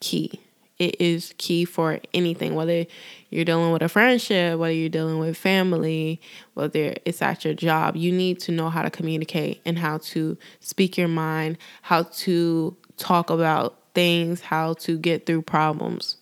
key. 0.00 0.40
It 0.78 1.00
is 1.00 1.32
key 1.38 1.64
for 1.64 2.00
anything, 2.12 2.54
whether 2.54 2.84
you're 3.30 3.44
dealing 3.44 3.72
with 3.72 3.80
a 3.80 3.88
friendship, 3.88 4.58
whether 4.58 4.74
you're 4.74 4.88
dealing 4.88 5.18
with 5.18 5.36
family, 5.36 6.20
whether 6.54 6.94
it's 7.04 7.22
at 7.22 7.44
your 7.44 7.54
job. 7.54 7.96
You 7.96 8.12
need 8.12 8.40
to 8.40 8.52
know 8.52 8.68
how 8.70 8.82
to 8.82 8.90
communicate 8.90 9.60
and 9.64 9.78
how 9.78 9.98
to 9.98 10.36
speak 10.60 10.98
your 10.98 11.08
mind, 11.08 11.58
how 11.82 12.02
to 12.02 12.76
talk 12.96 13.30
about 13.30 13.78
things, 13.94 14.40
how 14.40 14.74
to 14.74 14.98
get 14.98 15.26
through 15.26 15.42
problems. 15.42 16.16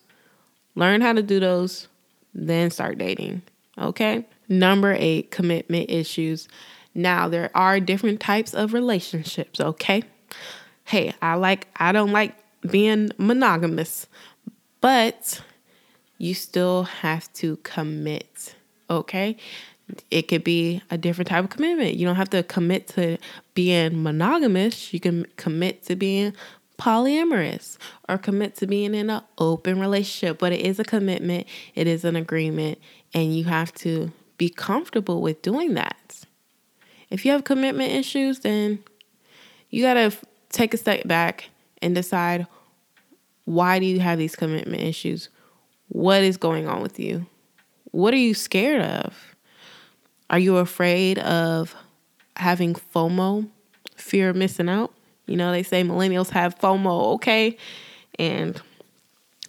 Learn 0.75 1.01
how 1.01 1.13
to 1.13 1.23
do 1.23 1.39
those, 1.39 1.87
then 2.33 2.69
start 2.69 2.97
dating. 2.97 3.41
Okay? 3.77 4.25
Number 4.59 4.95
eight, 4.97 5.31
commitment 5.31 5.89
issues. 5.89 6.47
Now, 6.93 7.27
there 7.27 7.49
are 7.55 7.79
different 7.79 8.19
types 8.19 8.53
of 8.53 8.71
relationships, 8.73 9.59
okay? 9.59 10.03
Hey, 10.83 11.13
I 11.21 11.35
like, 11.35 11.67
I 11.77 11.91
don't 11.91 12.11
like 12.11 12.35
being 12.69 13.11
monogamous, 13.17 14.05
but 14.79 15.41
you 16.19 16.35
still 16.35 16.83
have 16.83 17.33
to 17.33 17.55
commit, 17.57 18.53
okay? 18.91 19.37
It 20.11 20.27
could 20.27 20.43
be 20.43 20.83
a 20.91 20.99
different 20.99 21.29
type 21.29 21.43
of 21.43 21.49
commitment. 21.49 21.95
You 21.95 22.05
don't 22.05 22.15
have 22.15 22.29
to 22.29 22.43
commit 22.43 22.87
to 22.89 23.17
being 23.55 24.03
monogamous. 24.03 24.93
You 24.93 24.99
can 24.99 25.25
commit 25.35 25.83
to 25.85 25.95
being 25.95 26.33
polyamorous 26.77 27.77
or 28.07 28.19
commit 28.19 28.55
to 28.57 28.67
being 28.67 28.93
in 28.93 29.09
an 29.09 29.23
open 29.39 29.79
relationship, 29.79 30.37
but 30.37 30.51
it 30.51 30.61
is 30.61 30.79
a 30.79 30.83
commitment, 30.83 31.47
it 31.73 31.87
is 31.87 32.05
an 32.05 32.15
agreement, 32.15 32.77
and 33.15 33.35
you 33.35 33.45
have 33.45 33.73
to 33.73 34.11
be 34.37 34.49
comfortable 34.49 35.21
with 35.21 35.41
doing 35.41 35.73
that. 35.75 36.25
If 37.09 37.25
you 37.25 37.31
have 37.31 37.43
commitment 37.43 37.91
issues, 37.91 38.39
then 38.39 38.83
you 39.69 39.83
got 39.83 39.95
to 39.95 40.11
take 40.49 40.73
a 40.73 40.77
step 40.77 41.07
back 41.07 41.49
and 41.81 41.93
decide 41.93 42.47
why 43.45 43.79
do 43.79 43.85
you 43.85 43.99
have 43.99 44.17
these 44.17 44.35
commitment 44.35 44.81
issues? 44.81 45.29
What 45.89 46.23
is 46.23 46.37
going 46.37 46.67
on 46.67 46.81
with 46.81 46.99
you? 46.99 47.25
What 47.91 48.13
are 48.13 48.17
you 48.17 48.33
scared 48.33 48.81
of? 48.81 49.35
Are 50.29 50.39
you 50.39 50.57
afraid 50.57 51.19
of 51.19 51.75
having 52.35 52.73
FOMO, 52.73 53.47
fear 53.95 54.29
of 54.29 54.35
missing 54.35 54.69
out? 54.69 54.91
You 55.27 55.37
know, 55.37 55.51
they 55.51 55.63
say 55.63 55.83
millennials 55.83 56.29
have 56.29 56.57
FOMO, 56.57 57.13
okay? 57.15 57.57
And 58.17 58.59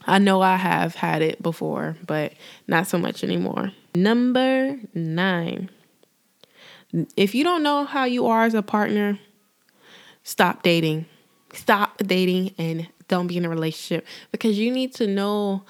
I 0.06 0.18
know 0.18 0.42
I 0.42 0.56
have 0.56 0.94
had 0.94 1.22
it 1.22 1.42
before, 1.42 1.96
but 2.06 2.34
not 2.68 2.86
so 2.86 2.98
much 2.98 3.24
anymore. 3.24 3.72
Number 3.94 4.78
nine. 4.92 5.70
If 7.16 7.34
you 7.34 7.44
don't 7.44 7.62
know 7.62 7.84
how 7.84 8.04
you 8.04 8.26
are 8.26 8.44
as 8.44 8.54
a 8.54 8.62
partner, 8.62 9.18
stop 10.22 10.62
dating. 10.62 11.06
Stop 11.52 11.98
dating 11.98 12.54
and 12.58 12.88
don't 13.08 13.26
be 13.26 13.36
in 13.36 13.44
a 13.44 13.48
relationship 13.48 14.06
because 14.32 14.58
you 14.58 14.72
need 14.72 14.94
to 14.94 15.06
know 15.06 15.62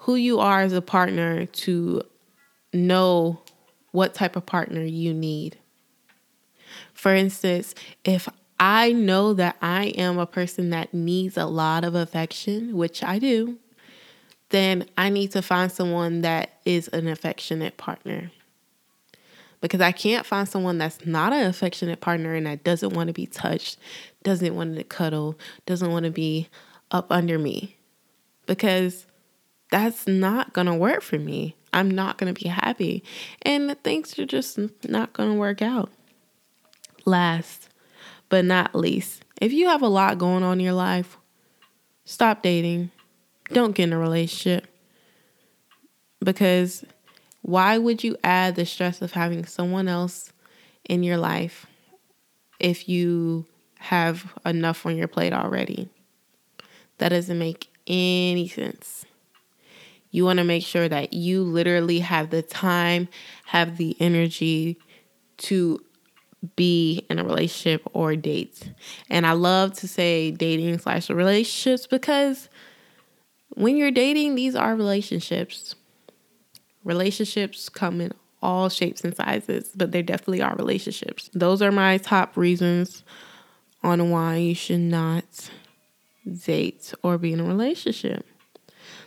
who 0.00 0.14
you 0.14 0.38
are 0.38 0.60
as 0.60 0.72
a 0.72 0.82
partner 0.82 1.46
to 1.46 2.02
know 2.72 3.40
what 3.90 4.14
type 4.14 4.36
of 4.36 4.46
partner 4.46 4.82
you 4.82 5.12
need. 5.12 5.58
For 6.92 7.14
instance, 7.14 7.74
if 8.04 8.28
I 8.60 8.92
know 8.92 9.34
that 9.34 9.56
I 9.60 9.86
am 9.86 10.18
a 10.18 10.26
person 10.26 10.70
that 10.70 10.94
needs 10.94 11.36
a 11.36 11.46
lot 11.46 11.84
of 11.84 11.94
affection, 11.94 12.76
which 12.76 13.02
I 13.02 13.18
do, 13.18 13.58
then 14.50 14.86
I 14.96 15.08
need 15.08 15.32
to 15.32 15.42
find 15.42 15.70
someone 15.70 16.22
that 16.22 16.50
is 16.64 16.88
an 16.88 17.08
affectionate 17.08 17.76
partner. 17.76 18.30
Because 19.60 19.80
I 19.80 19.90
can't 19.90 20.26
find 20.26 20.48
someone 20.48 20.78
that's 20.78 21.04
not 21.06 21.32
an 21.32 21.46
affectionate 21.46 22.00
partner 22.00 22.34
and 22.34 22.46
that 22.46 22.62
doesn't 22.62 22.92
want 22.92 23.08
to 23.08 23.12
be 23.12 23.26
touched, 23.26 23.78
doesn't 24.22 24.54
want 24.54 24.76
to 24.76 24.84
cuddle, 24.84 25.38
doesn't 25.64 25.90
want 25.90 26.04
to 26.04 26.10
be 26.10 26.48
up 26.90 27.10
under 27.10 27.38
me. 27.38 27.76
Because 28.46 29.06
that's 29.70 30.06
not 30.06 30.52
going 30.52 30.66
to 30.66 30.74
work 30.74 31.02
for 31.02 31.18
me. 31.18 31.56
I'm 31.72 31.90
not 31.90 32.16
going 32.16 32.32
to 32.32 32.40
be 32.40 32.48
happy. 32.48 33.02
And 33.42 33.76
things 33.82 34.18
are 34.18 34.26
just 34.26 34.58
not 34.88 35.12
going 35.12 35.30
to 35.30 35.38
work 35.38 35.62
out. 35.62 35.90
Last 37.04 37.68
but 38.28 38.44
not 38.44 38.74
least, 38.74 39.24
if 39.40 39.52
you 39.52 39.68
have 39.68 39.82
a 39.82 39.88
lot 39.88 40.18
going 40.18 40.42
on 40.42 40.58
in 40.58 40.64
your 40.64 40.72
life, 40.72 41.16
stop 42.04 42.42
dating 42.42 42.90
don't 43.52 43.74
get 43.74 43.84
in 43.84 43.92
a 43.92 43.98
relationship 43.98 44.66
because 46.20 46.84
why 47.42 47.78
would 47.78 48.02
you 48.02 48.16
add 48.24 48.56
the 48.56 48.66
stress 48.66 49.00
of 49.00 49.12
having 49.12 49.44
someone 49.44 49.88
else 49.88 50.32
in 50.88 51.02
your 51.02 51.16
life 51.16 51.66
if 52.58 52.88
you 52.88 53.46
have 53.78 54.32
enough 54.44 54.84
on 54.84 54.96
your 54.96 55.08
plate 55.08 55.32
already? 55.32 55.88
That 56.98 57.10
doesn't 57.10 57.38
make 57.38 57.70
any 57.86 58.48
sense. 58.48 59.04
You 60.10 60.24
want 60.24 60.38
to 60.38 60.44
make 60.44 60.64
sure 60.64 60.88
that 60.88 61.12
you 61.12 61.42
literally 61.42 62.00
have 62.00 62.30
the 62.30 62.42
time, 62.42 63.08
have 63.46 63.76
the 63.76 63.96
energy 64.00 64.78
to 65.38 65.80
be 66.54 67.04
in 67.10 67.18
a 67.18 67.24
relationship 67.24 67.82
or 67.92 68.16
date. 68.16 68.72
And 69.10 69.26
I 69.26 69.32
love 69.32 69.74
to 69.74 69.88
say 69.88 70.30
dating 70.30 70.78
slash 70.78 71.10
relationships 71.10 71.86
because 71.86 72.48
when 73.56 73.76
you're 73.76 73.90
dating, 73.90 74.34
these 74.34 74.54
are 74.54 74.76
relationships. 74.76 75.74
Relationships 76.84 77.68
come 77.68 78.00
in 78.00 78.12
all 78.42 78.68
shapes 78.68 79.02
and 79.02 79.16
sizes, 79.16 79.70
but 79.74 79.92
there 79.92 80.02
definitely 80.02 80.42
are 80.42 80.54
relationships. 80.56 81.30
Those 81.32 81.62
are 81.62 81.72
my 81.72 81.96
top 81.98 82.36
reasons 82.36 83.02
on 83.82 84.10
why 84.10 84.36
you 84.36 84.54
should 84.54 84.80
not 84.80 85.50
date 86.44 86.92
or 87.02 87.16
be 87.16 87.32
in 87.32 87.40
a 87.40 87.44
relationship. 87.44 88.26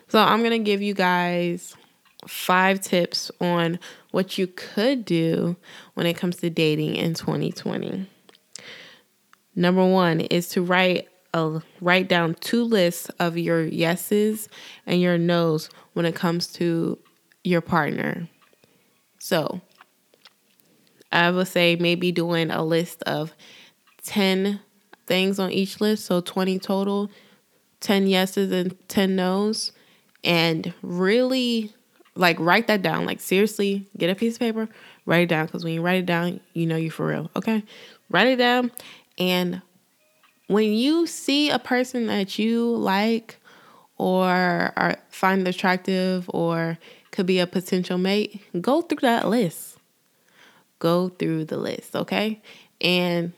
So, 0.08 0.20
I'm 0.20 0.40
going 0.40 0.52
to 0.52 0.60
give 0.60 0.82
you 0.82 0.96
guys 0.96 1.76
five 2.28 2.82
tips 2.82 3.30
on 3.40 3.80
what 4.12 4.38
you 4.40 4.48
could 4.48 5.06
do 5.06 5.56
when 5.94 6.08
it 6.08 6.16
comes 6.16 6.38
to 6.38 6.50
dating 6.50 6.96
in 6.96 7.14
2020. 7.14 8.10
Number 9.56 9.86
one 9.86 10.22
is 10.22 10.50
to 10.50 10.64
write 10.64 11.09
a 11.34 11.62
write 11.82 12.08
down 12.08 12.36
two 12.36 12.64
lists 12.64 13.10
of 13.20 13.38
your 13.38 13.66
yeses 13.66 14.50
and 14.86 15.02
your 15.02 15.18
nos 15.18 15.70
when 15.94 16.06
it 16.06 16.16
comes 16.16 16.48
to 16.54 16.98
your 17.44 17.62
partner. 17.62 18.28
So, 19.20 19.62
I 21.12 21.32
would 21.32 21.48
say 21.48 21.76
maybe 21.76 22.12
doing 22.12 22.52
a 22.52 22.64
list 22.64 23.04
of 23.04 23.34
10 24.04 24.60
things 25.08 25.40
on 25.40 25.52
each 25.52 25.82
list, 25.82 26.06
so 26.06 26.22
20 26.22 26.60
total, 26.60 27.10
10 27.82 28.08
yeses 28.08 28.52
and 28.52 28.76
10 28.88 29.16
nos, 29.16 29.72
and 30.24 30.74
really 30.82 31.74
like 32.16 32.40
write 32.40 32.68
that 32.68 32.82
down. 32.82 33.06
Like 33.06 33.20
seriously, 33.20 33.88
get 33.98 34.10
a 34.10 34.16
piece 34.16 34.36
of 34.36 34.40
paper, 34.40 34.70
write 35.06 35.24
it 35.24 35.30
down 35.30 35.48
because 35.48 35.64
when 35.64 35.74
you 35.74 35.82
write 35.82 36.00
it 36.00 36.06
down, 36.06 36.40
you 36.54 36.66
know 36.66 36.76
you're 36.76 36.92
for 36.92 37.08
real. 37.08 37.32
Okay, 37.36 37.64
write 38.10 38.28
it 38.28 38.36
down, 38.36 38.72
and 39.18 39.62
when 40.50 40.74
you 40.74 41.06
see 41.06 41.52
a 41.52 41.60
person 41.60 42.08
that 42.08 42.40
you 42.40 42.76
like 42.76 43.38
or 43.98 44.26
are, 44.26 44.98
find 45.12 45.48
attractive 45.48 46.28
or 46.34 46.80
could 47.12 47.28
be 47.28 47.38
a 47.38 47.46
potential 47.46 48.00
mate, 48.00 48.42
go 48.60 48.82
through 48.82 48.98
that 49.02 49.28
list. 49.30 49.78
Go 50.80 51.10
through 51.10 51.46
the 51.46 51.58
list, 51.58 51.96
okay? 51.96 52.42
And 52.82 53.34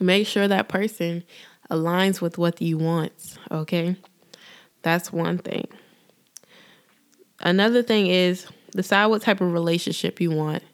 make 0.00 0.26
sure 0.26 0.48
that 0.48 0.68
person 0.68 1.22
aligns 1.70 2.20
with 2.20 2.36
what 2.36 2.60
you 2.60 2.78
want, 2.78 3.38
okay? 3.52 3.94
That's 4.82 5.12
one 5.12 5.38
thing. 5.38 5.68
Another 7.38 7.84
thing 7.84 8.08
is 8.08 8.48
decide 8.72 9.06
what 9.06 9.22
type 9.22 9.40
of 9.40 9.52
relationship 9.52 10.20
you 10.20 10.32
want. 10.32 10.64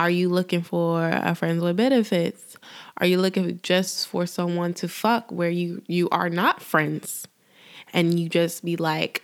Are 0.00 0.08
you 0.08 0.30
looking 0.30 0.62
for 0.62 1.10
a 1.10 1.34
friends 1.34 1.62
with 1.62 1.76
benefits? 1.76 2.56
Are 2.96 3.06
you 3.06 3.20
looking 3.20 3.60
just 3.62 4.08
for 4.08 4.24
someone 4.24 4.72
to 4.74 4.88
fuck 4.88 5.30
where 5.30 5.50
you 5.50 5.82
you 5.88 6.08
are 6.08 6.30
not 6.30 6.62
friends 6.62 7.28
and 7.92 8.18
you 8.18 8.30
just 8.30 8.64
be 8.64 8.76
like, 8.76 9.22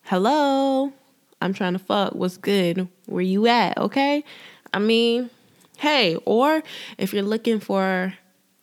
"Hello, 0.00 0.94
I'm 1.42 1.52
trying 1.52 1.74
to 1.74 1.78
fuck. 1.78 2.14
What's 2.14 2.38
good? 2.38 2.88
Where 3.04 3.20
you 3.20 3.48
at?" 3.48 3.76
Okay? 3.76 4.24
I 4.72 4.78
mean, 4.78 5.28
hey, 5.76 6.16
or 6.24 6.62
if 6.96 7.12
you're 7.12 7.22
looking 7.22 7.60
for 7.60 8.14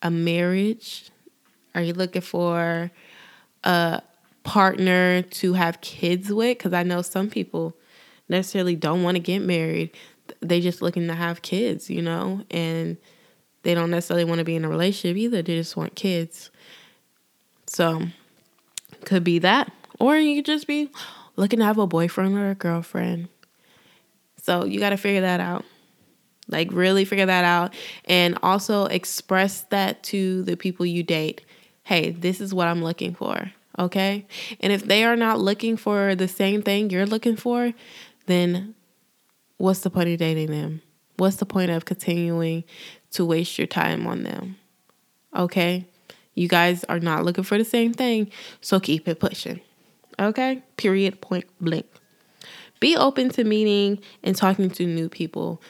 a 0.01 0.09
marriage, 0.09 1.11
are 1.75 1.83
you 1.83 1.93
looking 1.93 2.23
for 2.23 2.89
a 3.63 4.01
partner 4.41 5.21
to 5.21 5.53
have 5.53 5.79
kids 5.81 6.33
with 6.33 6.57
because 6.57 6.73
I 6.73 6.81
know 6.81 7.03
some 7.03 7.29
people 7.29 7.75
necessarily 8.29 8.75
don't 8.75 9.03
want 9.03 9.15
to 9.15 9.19
get 9.19 9.39
married. 9.39 9.91
They 10.41 10.61
just 10.61 10.81
looking 10.81 11.07
to 11.07 11.15
have 11.15 11.41
kids, 11.41 11.89
you 11.89 12.01
know, 12.01 12.43
and 12.51 12.97
they 13.63 13.73
don't 13.73 13.91
necessarily 13.91 14.23
want 14.23 14.39
to 14.39 14.45
be 14.45 14.55
in 14.55 14.65
a 14.65 14.69
relationship 14.69 15.17
either. 15.17 15.41
They 15.41 15.55
just 15.55 15.75
want 15.75 15.95
kids. 15.95 16.51
So 17.65 18.03
could 19.03 19.23
be 19.23 19.39
that. 19.39 19.71
Or 19.99 20.15
you 20.17 20.35
could 20.37 20.45
just 20.45 20.67
be 20.67 20.89
looking 21.35 21.59
to 21.59 21.65
have 21.65 21.77
a 21.77 21.87
boyfriend 21.87 22.37
or 22.37 22.51
a 22.51 22.55
girlfriend. 22.55 23.29
So 24.43 24.63
you 24.63 24.79
got 24.79 24.91
to 24.91 24.97
figure 24.97 25.21
that 25.21 25.39
out. 25.39 25.65
Like, 26.47 26.71
really 26.71 27.03
figure 27.03 27.25
that 27.25 27.43
out. 27.43 27.73
And 28.05 28.37
also 28.41 28.85
express 28.85 29.63
that 29.63 30.01
to 30.03 30.43
the 30.43 30.55
people 30.55 30.85
you 30.85 31.03
date. 31.03 31.41
Hey, 31.83 32.11
this 32.11 32.39
is 32.39 32.53
what 32.53 32.67
I'm 32.67 32.83
looking 32.83 33.13
for. 33.13 33.51
Okay. 33.77 34.25
And 34.61 34.71
if 34.71 34.83
they 34.83 35.03
are 35.03 35.17
not 35.17 35.39
looking 35.39 35.75
for 35.77 36.15
the 36.15 36.27
same 36.27 36.61
thing 36.61 36.89
you're 36.89 37.05
looking 37.05 37.35
for, 37.35 37.73
then 38.27 38.75
what's 39.57 39.81
the 39.81 39.89
point 39.89 40.09
of 40.09 40.17
dating 40.17 40.51
them? 40.51 40.81
What's 41.17 41.37
the 41.37 41.45
point 41.45 41.71
of 41.71 41.85
continuing 41.85 42.63
to 43.11 43.25
waste 43.25 43.57
your 43.57 43.67
time 43.67 44.05
on 44.07 44.23
them? 44.23 44.57
Okay. 45.35 45.85
You 46.35 46.47
guys 46.47 46.83
are 46.85 46.99
not 46.99 47.25
looking 47.25 47.43
for 47.43 47.57
the 47.57 47.65
same 47.65 47.93
thing. 47.93 48.31
So 48.61 48.79
keep 48.79 49.07
it 49.07 49.19
pushing. 49.19 49.61
Okay. 50.19 50.63
Period. 50.77 51.21
Point 51.21 51.45
blank. 51.59 51.87
Be 52.79 52.95
open 52.95 53.29
to 53.31 53.43
meeting 53.43 53.99
and 54.23 54.35
talking 54.35 54.69
to 54.71 54.85
new 54.85 55.09
people. 55.09 55.61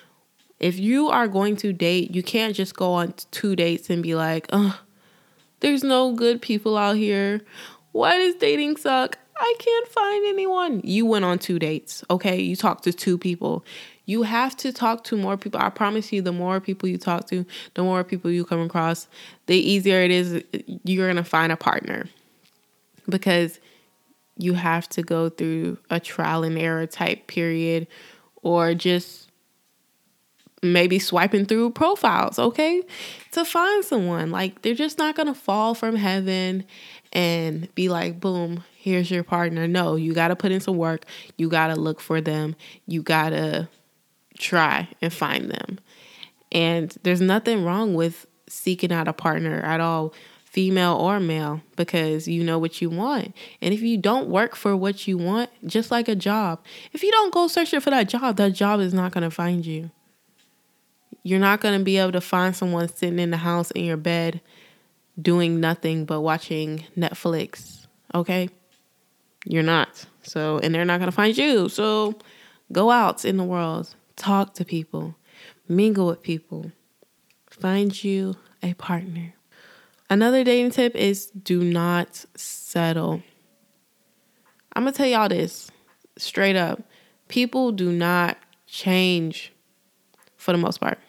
If 0.60 0.78
you 0.78 1.08
are 1.08 1.28
going 1.28 1.56
to 1.58 1.72
date, 1.72 2.14
you 2.14 2.24
can't 2.24 2.56
just 2.56 2.76
go 2.76 2.94
on 2.94 3.14
two 3.32 3.56
dates 3.56 3.90
and 3.90 4.04
be 4.04 4.16
like, 4.16 4.48
oh, 4.52 4.82
there's 5.62 5.84
no 5.84 6.14
good 6.14 6.42
people 6.42 6.78
out 6.78 6.98
here 6.98 7.42
why 7.98 8.16
does 8.16 8.36
dating 8.36 8.78
suck? 8.78 9.18
I 9.40 9.56
can't 9.60 9.88
find 9.88 10.26
anyone. 10.28 10.82
You 10.84 11.06
went 11.06 11.26
on 11.26 11.40
two 11.40 11.60
dates, 11.60 12.04
okay? 12.10 12.40
You 12.42 12.56
talked 12.56 12.84
to 12.86 12.94
two 12.94 13.18
people. 13.18 13.64
You 14.06 14.24
have 14.24 14.56
to 14.58 14.72
talk 14.72 15.04
to 15.06 15.18
more 15.18 15.38
people. 15.38 15.60
I 15.60 15.70
promise 15.70 16.12
you, 16.12 16.22
the 16.22 16.32
more 16.32 16.60
people 16.60 16.90
you 16.90 16.98
talk 16.98 17.28
to, 17.28 17.46
the 17.74 17.84
more 17.84 18.04
people 18.04 18.32
you 18.32 18.46
come 18.46 18.62
across, 18.62 19.08
the 19.48 19.56
easier 19.56 20.02
it 20.02 20.12
is 20.12 20.44
you're 20.84 21.14
to 21.14 21.24
find 21.24 21.52
a 21.52 21.58
partner. 21.58 22.06
Because 23.10 23.60
you 24.38 24.54
have 24.54 24.88
to 24.90 25.02
go 25.02 25.30
through 25.30 25.78
a 25.90 26.00
trial 26.00 26.44
and 26.44 26.58
error 26.58 26.86
type 26.86 27.28
period 27.28 27.88
or 28.44 28.74
just 28.74 29.30
maybe 30.64 31.00
swiping 31.00 31.46
through 31.46 31.72
profiles, 31.72 32.40
okay? 32.40 32.84
To 33.32 33.46
find 33.46 33.84
someone. 33.84 34.32
Like 34.32 34.62
they're 34.62 34.74
just 34.74 34.98
not 34.98 35.16
going 35.16 35.28
to 35.28 35.34
fall 35.34 35.74
from 35.74 35.96
heaven 35.96 36.66
and 37.14 37.74
be 37.76 37.90
like, 37.90 38.20
boom, 38.20 38.64
here's 38.88 39.12
your 39.12 39.24
partner. 39.24 39.68
No, 39.68 39.96
you 39.96 40.14
got 40.14 40.30
to 40.30 40.36
put 40.36 40.52
in 40.52 40.62
some 40.62 40.78
work. 40.78 41.06
You 41.38 41.50
got 41.50 41.68
to 41.68 41.76
look 41.76 42.00
for 42.00 42.22
them. 42.22 42.56
You 42.86 43.04
got 43.04 43.30
to 43.30 43.68
try 44.38 44.88
and 45.02 45.12
find 45.12 45.52
them. 45.52 45.80
And 46.52 46.96
there's 47.04 47.22
nothing 47.22 47.66
wrong 47.66 47.94
with 47.94 48.26
seeking 48.48 48.92
out 48.92 49.08
a 49.08 49.14
partner 49.14 49.60
at 49.60 49.82
all, 49.82 50.14
female 50.46 50.96
or 50.96 51.20
male, 51.20 51.62
because 51.76 52.28
you 52.28 52.44
know 52.44 52.58
what 52.58 52.82
you 52.82 52.90
want. 52.90 53.36
And 53.62 53.74
if 53.74 53.82
you 53.82 53.98
don't 53.98 54.30
work 54.30 54.56
for 54.56 54.76
what 54.76 55.08
you 55.08 55.18
want, 55.18 55.50
just 55.66 55.92
like 55.92 56.08
a 56.08 56.16
job, 56.16 56.64
if 56.94 57.04
you 57.04 57.12
don't 57.12 57.34
go 57.34 57.48
searching 57.48 57.82
for 57.82 57.90
that 57.90 58.08
job, 58.08 58.38
that 58.38 58.54
job 58.54 58.80
is 58.80 58.94
not 58.94 59.12
going 59.12 59.24
to 59.24 59.32
find 59.32 59.66
you. 59.66 59.92
You're 61.24 61.40
not 61.40 61.60
going 61.60 61.78
to 61.78 61.84
be 61.84 61.98
able 61.98 62.14
to 62.14 62.22
find 62.22 62.56
someone 62.56 62.88
sitting 62.88 63.20
in 63.20 63.32
the 63.32 63.38
house 63.38 63.70
in 63.72 63.84
your 63.84 63.98
bed 63.98 64.40
doing 65.22 65.60
nothing 65.60 66.06
but 66.06 66.22
watching 66.22 66.86
Netflix. 66.98 67.86
Okay? 68.16 68.50
You're 69.50 69.64
not. 69.64 70.06
So, 70.24 70.60
and 70.60 70.76
they're 70.76 70.86
not 70.86 71.00
going 71.00 71.10
to 71.10 71.16
find 71.16 71.38
you. 71.38 71.70
So, 71.70 72.16
go 72.72 72.92
out 72.92 73.24
in 73.24 73.38
the 73.38 73.44
world, 73.44 73.96
talk 74.18 74.54
to 74.56 74.66
people, 74.66 75.16
mingle 75.70 76.08
with 76.08 76.22
people, 76.22 76.72
find 77.50 78.04
you 78.04 78.36
a 78.62 78.74
partner. 78.74 79.34
Another 80.10 80.44
dating 80.44 80.72
tip 80.72 80.96
is 80.96 81.28
do 81.28 81.64
not 81.64 82.26
settle. 82.36 83.22
I'm 84.74 84.84
going 84.84 84.94
to 84.94 84.98
tell 84.98 85.08
y'all 85.08 85.30
this 85.30 85.72
straight 86.18 86.56
up. 86.56 86.84
People 87.30 87.72
do 87.72 87.92
not 87.92 88.38
change 88.68 89.54
for 90.36 90.52
the 90.52 90.58
most 90.58 90.80
part. 90.80 91.00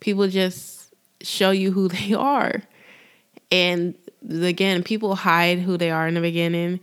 People 0.00 0.26
just 0.28 0.94
show 1.20 1.50
you 1.50 1.72
who 1.72 1.88
they 1.88 2.14
are. 2.14 2.62
And 3.50 3.94
again, 4.28 4.82
people 4.82 5.14
hide 5.14 5.58
who 5.58 5.76
they 5.76 5.90
are 5.90 6.06
in 6.06 6.14
the 6.14 6.20
beginning, 6.20 6.80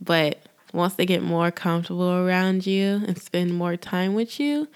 but 0.00 0.38
once 0.72 0.94
they 0.94 1.06
get 1.06 1.22
more 1.22 1.50
comfortable 1.50 2.10
around 2.10 2.66
you 2.66 3.02
and 3.06 3.20
spend 3.20 3.54
more 3.54 3.76
time 3.76 4.14
with 4.14 4.38
you, 4.38 4.68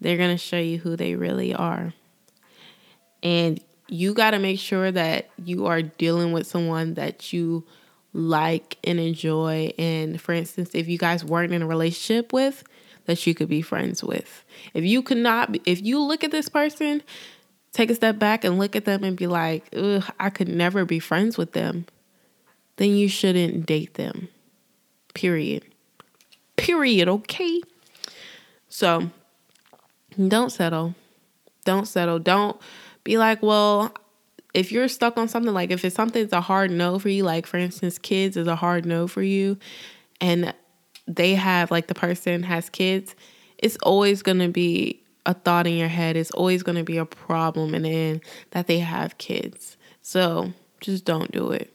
they're 0.00 0.16
going 0.16 0.30
to 0.30 0.38
show 0.38 0.58
you 0.58 0.78
who 0.78 0.96
they 0.96 1.14
really 1.14 1.54
are. 1.54 1.92
And 3.22 3.60
you 3.88 4.14
got 4.14 4.30
to 4.30 4.38
make 4.38 4.58
sure 4.58 4.90
that 4.90 5.28
you 5.42 5.66
are 5.66 5.82
dealing 5.82 6.32
with 6.32 6.46
someone 6.46 6.94
that 6.94 7.32
you 7.32 7.64
like 8.12 8.78
and 8.84 8.98
enjoy. 8.98 9.72
And 9.78 10.20
for 10.20 10.32
instance, 10.32 10.70
if 10.74 10.88
you 10.88 10.98
guys 10.98 11.24
weren't 11.24 11.52
in 11.52 11.62
a 11.62 11.66
relationship 11.66 12.32
with, 12.32 12.64
that 13.06 13.26
you 13.26 13.34
could 13.34 13.48
be 13.48 13.60
friends 13.60 14.02
with. 14.02 14.44
If 14.72 14.84
you 14.84 15.02
could 15.02 15.18
not, 15.18 15.56
if 15.66 15.82
you 15.82 16.00
look 16.00 16.24
at 16.24 16.30
this 16.30 16.48
person 16.48 17.02
take 17.72 17.90
a 17.90 17.94
step 17.94 18.18
back 18.18 18.44
and 18.44 18.58
look 18.58 18.76
at 18.76 18.84
them 18.84 19.04
and 19.04 19.16
be 19.16 19.26
like, 19.26 19.68
I 20.18 20.30
could 20.30 20.48
never 20.48 20.84
be 20.84 21.00
friends 21.00 21.36
with 21.36 21.52
them, 21.52 21.86
then 22.76 22.90
you 22.90 23.08
shouldn't 23.08 23.66
date 23.66 23.94
them. 23.94 24.28
Period. 25.14 25.64
Period. 26.56 27.08
Okay. 27.08 27.60
So 28.68 29.10
don't 30.28 30.50
settle. 30.50 30.94
Don't 31.64 31.86
settle. 31.86 32.18
Don't 32.18 32.60
be 33.04 33.16
like, 33.16 33.42
well, 33.42 33.94
if 34.52 34.70
you're 34.70 34.88
stuck 34.88 35.16
on 35.16 35.28
something, 35.28 35.52
like 35.52 35.70
if 35.70 35.84
it's 35.84 35.96
something 35.96 36.22
that's 36.22 36.32
a 36.32 36.40
hard 36.40 36.70
no 36.70 36.98
for 36.98 37.08
you, 37.08 37.24
like 37.24 37.46
for 37.46 37.56
instance, 37.56 37.98
kids 37.98 38.36
is 38.36 38.46
a 38.46 38.56
hard 38.56 38.86
no 38.86 39.08
for 39.08 39.22
you, 39.22 39.58
and 40.20 40.54
they 41.06 41.34
have, 41.34 41.70
like 41.70 41.88
the 41.88 41.94
person 41.94 42.44
has 42.44 42.70
kids, 42.70 43.14
it's 43.58 43.76
always 43.82 44.22
going 44.22 44.38
to 44.38 44.48
be 44.48 45.02
a 45.26 45.34
thought 45.34 45.66
in 45.66 45.74
your 45.74 45.88
head. 45.88 46.16
It's 46.16 46.30
always 46.30 46.62
going 46.62 46.76
to 46.76 46.84
be 46.84 46.98
a 46.98 47.04
problem 47.04 47.74
in 47.74 47.82
the 47.82 47.90
end 47.90 48.20
that 48.50 48.66
they 48.66 48.78
have 48.78 49.18
kids. 49.18 49.76
So 50.02 50.52
just 50.80 51.04
don't 51.04 51.32
do 51.32 51.50
it. 51.50 51.73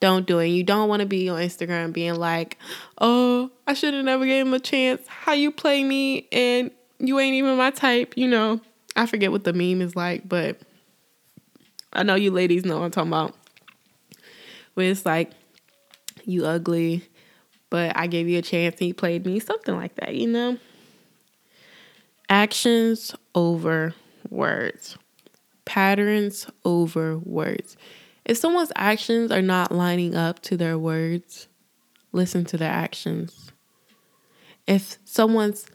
Don't 0.00 0.26
do 0.26 0.38
it. 0.38 0.48
You 0.48 0.62
don't 0.62 0.88
want 0.88 1.00
to 1.00 1.06
be 1.06 1.28
on 1.28 1.40
Instagram 1.40 1.92
being 1.92 2.16
like, 2.16 2.58
oh, 3.00 3.50
I 3.66 3.74
should 3.74 3.94
have 3.94 4.04
never 4.04 4.26
gave 4.26 4.46
him 4.46 4.54
a 4.54 4.60
chance. 4.60 5.02
How 5.06 5.32
you 5.32 5.50
play 5.50 5.82
me 5.82 6.28
and 6.30 6.70
you 6.98 7.18
ain't 7.18 7.34
even 7.34 7.56
my 7.56 7.70
type. 7.70 8.14
You 8.16 8.28
know, 8.28 8.60
I 8.94 9.06
forget 9.06 9.32
what 9.32 9.44
the 9.44 9.52
meme 9.52 9.80
is 9.80 9.96
like, 9.96 10.28
but 10.28 10.60
I 11.92 12.02
know 12.02 12.14
you 12.14 12.30
ladies 12.30 12.64
know 12.64 12.78
what 12.78 12.84
I'm 12.84 12.90
talking 12.90 13.10
about. 13.10 13.34
Where 14.74 14.90
it's 14.90 15.06
like, 15.06 15.32
you 16.24 16.44
ugly, 16.44 17.08
but 17.70 17.96
I 17.96 18.06
gave 18.06 18.28
you 18.28 18.38
a 18.38 18.42
chance 18.42 18.78
and 18.80 18.88
you 18.88 18.94
played 18.94 19.24
me. 19.24 19.40
Something 19.40 19.76
like 19.76 19.94
that, 19.96 20.14
you 20.14 20.26
know? 20.26 20.58
actions 22.28 23.14
over 23.34 23.94
words, 24.30 24.98
patterns 25.64 26.46
over 26.64 27.18
words. 27.18 27.76
If 28.26 28.36
someone's 28.36 28.72
actions 28.74 29.30
are 29.30 29.40
not 29.40 29.70
lining 29.70 30.16
up 30.16 30.40
to 30.42 30.56
their 30.56 30.76
words, 30.76 31.46
listen 32.10 32.44
to 32.46 32.56
their 32.56 32.72
actions. 32.72 33.52
If 34.66 34.98
someone's 35.04 35.66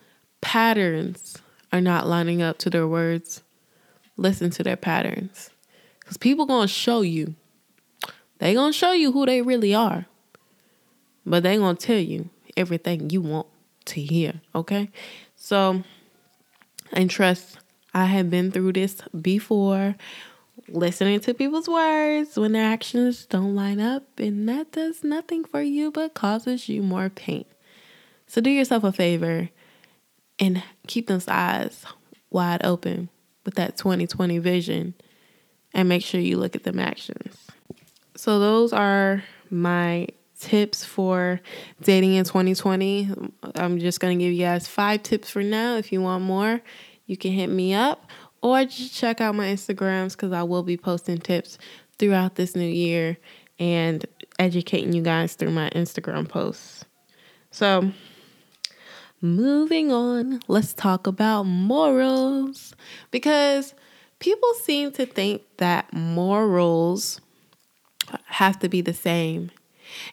patterns 0.42 1.38
are 1.72 1.80
not 1.80 2.08
lining 2.08 2.42
up 2.42 2.58
to 2.60 2.70
their 2.70 2.86
words, 2.86 3.42
listen 4.18 4.50
to 4.52 4.64
their 4.64 4.76
patterns. 4.76 5.50
Because 6.02 6.18
people 6.18 6.46
going 6.46 6.68
to 6.68 6.74
show 6.74 7.02
you. 7.02 7.36
They 8.40 8.54
going 8.54 8.74
to 8.74 8.78
show 8.78 8.92
you 8.92 9.14
who 9.14 9.26
they 9.26 9.42
really 9.42 9.74
are. 9.74 10.08
But 11.26 11.44
they 11.44 11.56
going 11.56 11.78
to 11.78 11.86
tell 11.86 12.00
you 12.00 12.30
everything 12.58 13.12
you 13.12 13.22
want 13.22 13.48
to 13.86 14.02
hear, 14.02 14.42
okay? 14.54 14.90
So, 15.38 15.84
and 16.92 17.10
trust, 17.10 17.60
I 17.94 18.06
have 18.06 18.30
been 18.30 18.52
through 18.52 18.74
this 18.74 19.02
before, 19.22 19.96
listening 20.74 21.20
to 21.22 21.34
people's 21.34 21.68
words 21.68 22.38
when 22.38 22.52
their 22.52 22.66
actions 22.66 23.26
don't 23.26 23.56
line 23.56 23.80
up, 23.80 24.04
and 24.18 24.48
that 24.50 24.72
does 24.72 25.04
nothing 25.04 25.44
for 25.44 25.62
you 25.62 25.92
but 25.92 26.14
causes 26.14 26.70
you 26.70 26.82
more 26.82 27.10
pain. 27.10 27.46
So, 28.28 28.42
do 28.42 28.50
yourself 28.50 28.84
a 28.84 28.92
favor 28.92 29.50
and 30.40 30.64
keep 30.88 31.08
those 31.08 31.28
eyes 31.28 31.86
wide 32.30 32.66
open 32.66 33.10
with 33.46 33.56
that 33.56 33.78
2020 33.78 34.40
vision 34.40 34.94
and 35.74 35.90
make 35.90 36.04
sure 36.04 36.20
you 36.20 36.38
look 36.38 36.56
at 36.56 36.64
them 36.64 36.80
actions. 36.80 37.36
So, 38.16 38.40
those 38.40 38.74
are 38.74 39.24
my 39.50 40.08
tips 40.40 40.84
for 40.84 41.40
dating 41.82 42.16
in 42.16 42.26
2020. 42.26 43.10
I'm 43.56 43.80
just 43.80 44.00
going 44.00 44.18
to 44.18 44.24
give 44.24 44.34
you 44.34 44.46
guys 44.46 44.68
five 44.68 45.04
tips 45.04 45.30
for 45.30 45.44
now. 45.44 45.76
If 45.76 45.92
you 45.92 46.02
want 46.02 46.24
more, 46.24 46.62
you 47.06 47.18
can 47.18 47.32
hit 47.32 47.48
me 47.48 47.74
up 47.74 48.10
or 48.42 48.64
just 48.66 48.94
check 48.94 49.22
out 49.22 49.36
my 49.36 49.48
Instagrams 49.48 50.12
because 50.12 50.32
I 50.32 50.44
will 50.44 50.64
be 50.64 50.78
posting 50.78 51.18
tips 51.18 51.58
throughout 51.98 52.36
this 52.36 52.56
new 52.56 52.68
year 52.68 53.18
and 53.60 54.06
educating 54.40 54.94
you 54.94 55.02
guys 55.02 55.36
through 55.36 55.52
my 55.52 55.70
Instagram 55.72 56.28
posts. 56.28 56.84
So, 57.52 57.92
moving 59.22 59.92
on, 59.92 60.40
let's 60.48 60.74
talk 60.74 61.06
about 61.06 61.44
morals 61.44 62.74
because 63.12 63.76
people 64.20 64.54
seem 64.64 64.92
to 64.94 65.06
think 65.06 65.44
that 65.58 65.92
morals 65.94 67.22
have 68.26 68.58
to 68.60 68.70
be 68.70 68.82
the 68.82 68.94
same 68.94 69.52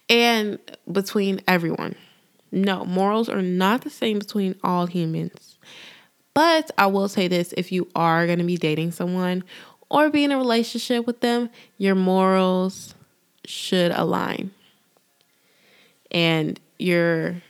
and 0.08 0.58
between 0.90 1.40
everyone. 1.46 1.94
No, 2.50 2.84
morals 2.84 3.28
are 3.28 3.42
not 3.42 3.82
the 3.82 3.90
same 3.90 4.18
between 4.18 4.56
all 4.64 4.86
humans. 4.86 5.57
But 6.38 6.70
I 6.78 6.86
will 6.86 7.08
say 7.08 7.26
this 7.26 7.52
if 7.56 7.72
you 7.72 7.88
are 7.96 8.24
going 8.24 8.38
to 8.38 8.44
be 8.44 8.56
dating 8.56 8.92
someone 8.92 9.42
or 9.88 10.08
be 10.08 10.22
in 10.22 10.30
a 10.30 10.38
relationship 10.38 11.04
with 11.04 11.18
them, 11.18 11.50
your 11.78 11.96
morals 11.96 12.94
should 13.44 13.90
align. 13.90 14.52
And 16.12 16.60
your 16.78 17.42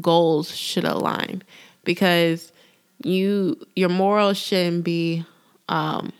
goals 0.00 0.50
should 0.56 0.86
align 0.86 1.42
because 1.84 2.52
you 3.04 3.60
your 3.74 3.90
morals 3.90 4.38
shouldn't 4.38 4.84
be 4.84 5.26
um 5.68 6.10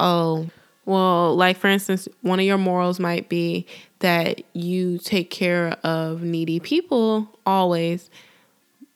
oh 0.00 0.48
well 0.86 1.36
like 1.36 1.58
for 1.58 1.68
instance 1.68 2.08
one 2.22 2.40
of 2.40 2.46
your 2.46 2.56
morals 2.56 2.98
might 2.98 3.28
be 3.28 3.66
that 3.98 4.40
you 4.54 4.96
take 4.96 5.28
care 5.28 5.76
of 5.84 6.22
needy 6.22 6.58
people 6.58 7.28
always, 7.44 8.08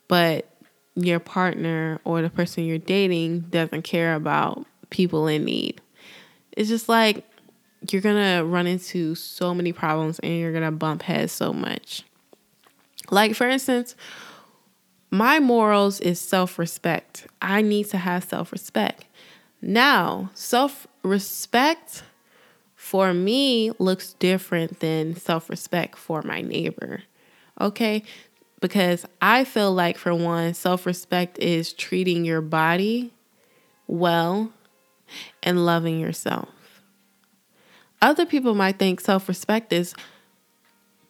but 0.08 0.48
your 0.96 1.18
partner 1.18 2.00
or 2.04 2.22
the 2.22 2.30
person 2.30 2.64
you're 2.64 2.78
dating 2.78 3.40
doesn't 3.40 3.82
care 3.82 4.14
about 4.14 4.64
people 4.90 5.26
in 5.26 5.44
need. 5.44 5.80
It's 6.52 6.68
just 6.68 6.88
like 6.88 7.24
you're 7.90 8.02
gonna 8.02 8.44
run 8.44 8.66
into 8.66 9.14
so 9.14 9.54
many 9.54 9.72
problems 9.72 10.18
and 10.20 10.38
you're 10.38 10.52
gonna 10.52 10.72
bump 10.72 11.02
heads 11.02 11.32
so 11.32 11.52
much. 11.52 12.04
Like, 13.10 13.34
for 13.34 13.48
instance, 13.48 13.94
my 15.10 15.38
morals 15.40 16.00
is 16.00 16.20
self 16.20 16.58
respect. 16.58 17.26
I 17.42 17.62
need 17.62 17.88
to 17.90 17.98
have 17.98 18.24
self 18.24 18.52
respect. 18.52 19.04
Now, 19.60 20.30
self 20.34 20.86
respect 21.02 22.02
for 22.74 23.14
me 23.14 23.72
looks 23.78 24.14
different 24.14 24.80
than 24.80 25.16
self 25.16 25.48
respect 25.50 25.96
for 25.96 26.22
my 26.22 26.40
neighbor. 26.40 27.02
Okay? 27.60 28.02
Because 28.64 29.04
I 29.20 29.44
feel 29.44 29.74
like, 29.74 29.98
for 29.98 30.14
one, 30.14 30.54
self 30.54 30.86
respect 30.86 31.38
is 31.38 31.74
treating 31.74 32.24
your 32.24 32.40
body 32.40 33.12
well 33.86 34.54
and 35.42 35.66
loving 35.66 36.00
yourself. 36.00 36.48
Other 38.00 38.24
people 38.24 38.54
might 38.54 38.78
think 38.78 39.02
self 39.02 39.28
respect 39.28 39.70
is 39.70 39.94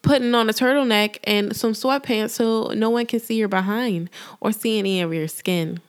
putting 0.01 0.35
on 0.35 0.49
a 0.49 0.51
turtleneck 0.51 1.19
and 1.23 1.55
some 1.55 1.71
sweatpants 1.71 2.31
so 2.31 2.73
no 2.75 2.89
one 2.89 3.05
can 3.05 3.21
see 3.21 3.35
your 3.35 3.47
behind 3.47 4.09
or 4.41 4.51
see 4.51 4.77
any 4.77 4.99
of 4.99 5.13
your 5.13 5.29
skin. 5.29 5.79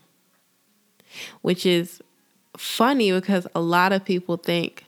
Which 1.42 1.66
is 1.66 2.00
funny 2.56 3.10
because 3.10 3.48
a 3.56 3.60
lot 3.60 3.90
of 3.90 4.04
people 4.04 4.36
think 4.36 4.84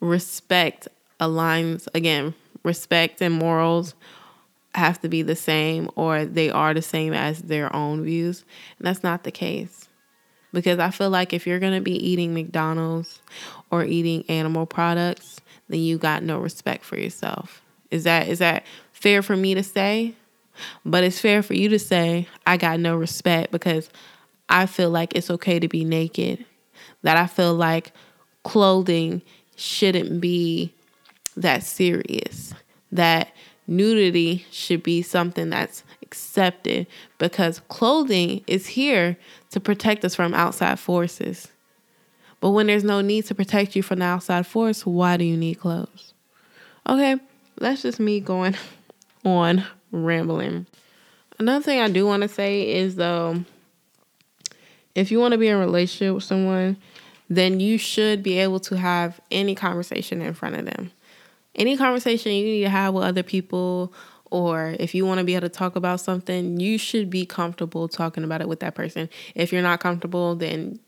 respect 0.00 0.88
aligns 1.20 1.86
again, 1.92 2.32
respect 2.62 3.20
and 3.20 3.34
morals 3.34 3.94
have 4.76 5.00
to 5.00 5.08
be 5.08 5.22
the 5.22 5.36
same 5.36 5.90
or 5.96 6.24
they 6.24 6.50
are 6.50 6.74
the 6.74 6.82
same 6.82 7.12
as 7.12 7.42
their 7.42 7.74
own 7.74 8.04
views. 8.04 8.44
And 8.78 8.86
that's 8.86 9.02
not 9.02 9.24
the 9.24 9.30
case. 9.30 9.88
Because 10.52 10.78
I 10.78 10.90
feel 10.90 11.10
like 11.10 11.32
if 11.32 11.46
you're 11.46 11.58
going 11.58 11.74
to 11.74 11.80
be 11.80 11.96
eating 11.96 12.32
McDonald's 12.32 13.20
or 13.70 13.84
eating 13.84 14.24
animal 14.28 14.66
products, 14.66 15.40
then 15.68 15.80
you 15.80 15.98
got 15.98 16.22
no 16.22 16.38
respect 16.38 16.84
for 16.84 16.98
yourself. 16.98 17.62
Is 17.90 18.04
that 18.04 18.28
is 18.28 18.38
that 18.38 18.64
fair 18.92 19.22
for 19.22 19.36
me 19.36 19.54
to 19.54 19.62
say? 19.62 20.14
But 20.84 21.04
it's 21.04 21.20
fair 21.20 21.42
for 21.42 21.54
you 21.54 21.68
to 21.70 21.78
say 21.78 22.28
I 22.46 22.56
got 22.56 22.80
no 22.80 22.96
respect 22.96 23.52
because 23.52 23.90
I 24.48 24.66
feel 24.66 24.90
like 24.90 25.14
it's 25.14 25.30
okay 25.30 25.58
to 25.58 25.68
be 25.68 25.84
naked. 25.84 26.44
That 27.02 27.16
I 27.16 27.26
feel 27.26 27.54
like 27.54 27.92
clothing 28.44 29.22
shouldn't 29.56 30.20
be 30.20 30.72
that 31.36 31.62
serious. 31.62 32.54
That 32.92 33.30
nudity 33.66 34.46
should 34.50 34.82
be 34.82 35.02
something 35.02 35.50
that's 35.50 35.84
accepted 36.02 36.86
because 37.18 37.60
clothing 37.68 38.42
is 38.46 38.66
here 38.66 39.16
to 39.50 39.60
protect 39.60 40.04
us 40.04 40.14
from 40.14 40.34
outside 40.34 40.78
forces. 40.78 41.48
But 42.40 42.50
when 42.50 42.66
there's 42.66 42.84
no 42.84 43.00
need 43.00 43.26
to 43.26 43.34
protect 43.34 43.74
you 43.74 43.82
from 43.82 44.00
the 44.00 44.04
outside 44.04 44.46
force, 44.46 44.84
why 44.86 45.16
do 45.16 45.24
you 45.24 45.36
need 45.36 45.56
clothes? 45.56 46.14
Okay, 46.88 47.16
that's 47.58 47.82
just 47.82 47.98
me 47.98 48.20
going 48.20 48.56
on 49.24 49.64
rambling. 49.90 50.66
Another 51.38 51.62
thing 51.62 51.80
I 51.80 51.88
do 51.88 52.06
want 52.06 52.22
to 52.22 52.28
say 52.28 52.74
is 52.74 52.96
though, 52.96 53.44
if 54.94 55.10
you 55.10 55.18
want 55.18 55.32
to 55.32 55.38
be 55.38 55.48
in 55.48 55.56
a 55.56 55.58
relationship 55.58 56.14
with 56.14 56.24
someone, 56.24 56.76
then 57.28 57.60
you 57.60 57.76
should 57.76 58.22
be 58.22 58.38
able 58.38 58.60
to 58.60 58.76
have 58.76 59.20
any 59.30 59.54
conversation 59.54 60.22
in 60.22 60.32
front 60.32 60.56
of 60.56 60.64
them. 60.64 60.92
Any 61.56 61.76
conversation 61.76 62.32
you 62.32 62.44
need 62.44 62.60
to 62.62 62.70
have 62.70 62.94
with 62.94 63.04
other 63.04 63.22
people, 63.22 63.92
or 64.30 64.76
if 64.78 64.94
you 64.94 65.06
want 65.06 65.18
to 65.18 65.24
be 65.24 65.34
able 65.34 65.48
to 65.48 65.54
talk 65.54 65.74
about 65.74 66.00
something, 66.00 66.60
you 66.60 66.78
should 66.78 67.10
be 67.10 67.26
comfortable 67.26 67.88
talking 67.88 68.24
about 68.24 68.40
it 68.40 68.48
with 68.48 68.60
that 68.60 68.74
person. 68.74 69.08
If 69.34 69.52
you're 69.52 69.62
not 69.62 69.80
comfortable, 69.80 70.36
then 70.36 70.78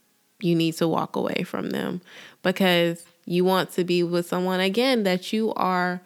you 0.41 0.55
need 0.55 0.75
to 0.75 0.87
walk 0.87 1.17
away 1.17 1.43
from 1.45 1.71
them 1.71 2.01
because 2.43 3.05
you 3.25 3.45
want 3.45 3.73
to 3.73 3.85
be 3.85 4.03
with 4.03 4.27
someone 4.27 4.61
again 4.61 5.03
that 5.03 5.33
you 5.33 5.53
are 5.55 6.01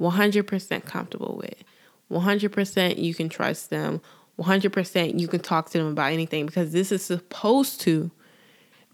100% 0.00 0.84
comfortable 0.84 1.36
with. 1.42 1.62
100% 2.10 2.98
you 2.98 3.14
can 3.14 3.28
trust 3.28 3.70
them. 3.70 4.00
100% 4.38 5.20
you 5.20 5.28
can 5.28 5.40
talk 5.40 5.70
to 5.70 5.78
them 5.78 5.88
about 5.88 6.12
anything 6.12 6.46
because 6.46 6.72
this 6.72 6.90
is 6.90 7.04
supposed 7.04 7.80
to 7.82 8.10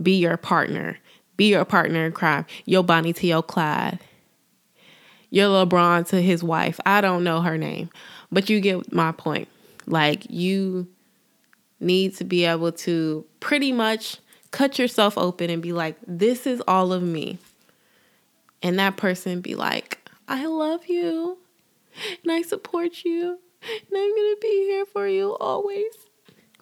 be 0.03 0.19
your 0.19 0.37
partner. 0.37 0.99
Be 1.37 1.51
your 1.51 1.64
partner 1.64 2.07
in 2.07 2.12
crime. 2.12 2.47
Your 2.64 2.83
Bonnie 2.83 3.12
to 3.14 3.27
your 3.27 3.42
Clyde. 3.42 4.01
Your 5.30 5.48
LeBron 5.48 6.06
to 6.08 6.20
his 6.20 6.42
wife. 6.42 6.78
I 6.86 7.00
don't 7.00 7.24
know 7.24 7.40
her 7.40 7.58
name, 7.58 7.90
but 8.30 8.48
you 8.48 8.60
get 8.60 8.92
my 8.92 9.12
point. 9.12 9.48
Like, 9.86 10.28
you 10.30 10.88
need 11.80 12.16
to 12.16 12.24
be 12.24 12.44
able 12.44 12.72
to 12.72 13.24
pretty 13.40 13.72
much 13.72 14.18
cut 14.50 14.78
yourself 14.78 15.18
open 15.18 15.50
and 15.50 15.62
be 15.62 15.72
like, 15.72 15.96
this 16.06 16.46
is 16.46 16.62
all 16.66 16.92
of 16.92 17.02
me. 17.02 17.38
And 18.62 18.78
that 18.78 18.96
person 18.96 19.40
be 19.40 19.54
like, 19.54 20.08
I 20.28 20.46
love 20.46 20.86
you 20.86 21.38
and 22.22 22.32
I 22.32 22.42
support 22.42 23.04
you 23.04 23.38
and 23.62 23.88
I'm 23.90 24.14
going 24.14 24.34
to 24.34 24.38
be 24.40 24.66
here 24.68 24.86
for 24.86 25.06
you 25.08 25.36
always 25.36 25.92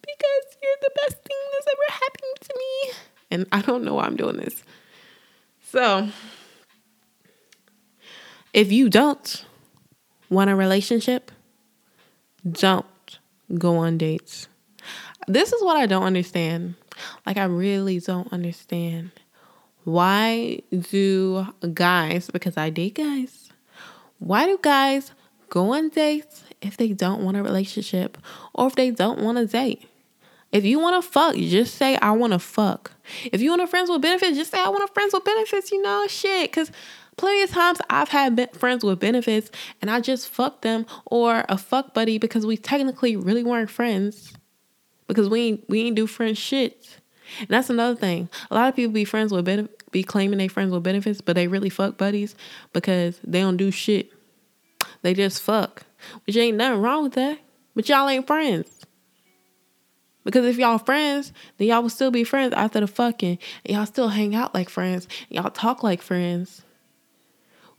because 0.00 0.56
you're 0.62 0.80
the 0.82 0.90
best 1.02 1.16
thing 1.22 1.36
that's 1.52 1.66
ever 1.72 1.92
happened 1.92 2.40
to 2.40 2.54
me. 2.58 2.92
And 3.30 3.46
I 3.52 3.62
don't 3.62 3.84
know 3.84 3.94
why 3.94 4.04
I'm 4.04 4.16
doing 4.16 4.36
this. 4.36 4.62
So, 5.70 6.08
if 8.54 8.70
you 8.72 8.88
don't 8.88 9.44
want 10.30 10.48
a 10.48 10.54
relationship, 10.54 11.30
don't 12.50 12.86
go 13.58 13.76
on 13.76 13.98
dates. 13.98 14.48
this 15.26 15.52
is 15.52 15.62
what 15.62 15.76
I 15.76 15.86
don't 15.86 16.04
understand. 16.04 16.76
Like, 17.26 17.36
I 17.36 17.44
really 17.44 17.98
don't 17.98 18.32
understand. 18.32 19.10
Why 19.82 20.60
do 20.70 21.46
guys, 21.74 22.30
because 22.30 22.56
I 22.56 22.70
date 22.70 22.94
guys, 22.94 23.50
why 24.18 24.46
do 24.46 24.58
guys 24.62 25.10
go 25.50 25.74
on 25.74 25.88
dates 25.90 26.44
if 26.62 26.76
they 26.76 26.92
don't 26.92 27.22
want 27.22 27.36
a 27.36 27.42
relationship 27.42 28.16
or 28.54 28.68
if 28.68 28.76
they 28.76 28.90
don't 28.90 29.20
want 29.20 29.38
to 29.38 29.46
date? 29.46 29.88
If 30.52 30.64
you 30.64 30.78
want 30.78 31.02
to 31.02 31.10
fuck, 31.10 31.34
just 31.34 31.74
say, 31.74 31.96
I 31.96 32.12
want 32.12 32.32
to 32.32 32.38
fuck. 32.38 32.92
If 33.32 33.40
you 33.40 33.50
want 33.50 33.62
to 33.62 33.66
friends 33.66 33.90
with 33.90 34.00
benefits, 34.00 34.36
just 34.36 34.52
say, 34.52 34.62
I 34.62 34.68
want 34.68 34.86
to 34.86 34.92
friends 34.94 35.12
with 35.12 35.24
benefits, 35.24 35.72
you 35.72 35.82
know, 35.82 36.06
shit. 36.06 36.48
Because 36.48 36.70
plenty 37.16 37.42
of 37.42 37.50
times 37.50 37.80
I've 37.90 38.08
had 38.08 38.50
friends 38.54 38.84
with 38.84 39.00
benefits 39.00 39.50
and 39.80 39.90
I 39.90 40.00
just 40.00 40.28
fucked 40.28 40.62
them 40.62 40.86
or 41.06 41.44
a 41.48 41.58
fuck 41.58 41.94
buddy 41.94 42.18
because 42.18 42.46
we 42.46 42.56
technically 42.56 43.16
really 43.16 43.44
weren't 43.44 43.70
friends 43.70 44.32
because 45.06 45.28
we 45.28 45.40
ain't, 45.40 45.68
we 45.68 45.82
ain't 45.82 45.96
do 45.96 46.06
friend 46.06 46.36
shit. 46.36 46.98
And 47.40 47.48
that's 47.48 47.70
another 47.70 47.96
thing. 47.96 48.28
A 48.50 48.54
lot 48.54 48.68
of 48.68 48.76
people 48.76 48.92
be 48.92 49.04
friends 49.04 49.32
with 49.32 49.44
benefits, 49.44 49.82
be 49.90 50.02
claiming 50.02 50.38
they 50.38 50.48
friends 50.48 50.72
with 50.72 50.82
benefits, 50.82 51.20
but 51.20 51.34
they 51.34 51.48
really 51.48 51.70
fuck 51.70 51.96
buddies 51.96 52.34
because 52.72 53.18
they 53.24 53.40
don't 53.40 53.56
do 53.56 53.70
shit. 53.70 54.12
They 55.02 55.14
just 55.14 55.42
fuck. 55.42 55.84
Which 56.26 56.36
ain't 56.36 56.56
nothing 56.56 56.80
wrong 56.80 57.04
with 57.04 57.14
that. 57.14 57.38
But 57.74 57.88
y'all 57.88 58.08
ain't 58.08 58.26
friends. 58.26 58.84
Because 60.24 60.46
if 60.46 60.56
y'all 60.56 60.78
friends, 60.78 61.32
then 61.58 61.68
y'all 61.68 61.82
will 61.82 61.90
still 61.90 62.10
be 62.10 62.24
friends 62.24 62.54
after 62.54 62.80
the 62.80 62.86
fucking. 62.86 63.38
And 63.64 63.76
y'all 63.76 63.86
still 63.86 64.08
hang 64.08 64.34
out 64.34 64.54
like 64.54 64.68
friends. 64.68 65.06
Y'all 65.28 65.50
talk 65.50 65.82
like 65.82 66.00
friends. 66.00 66.62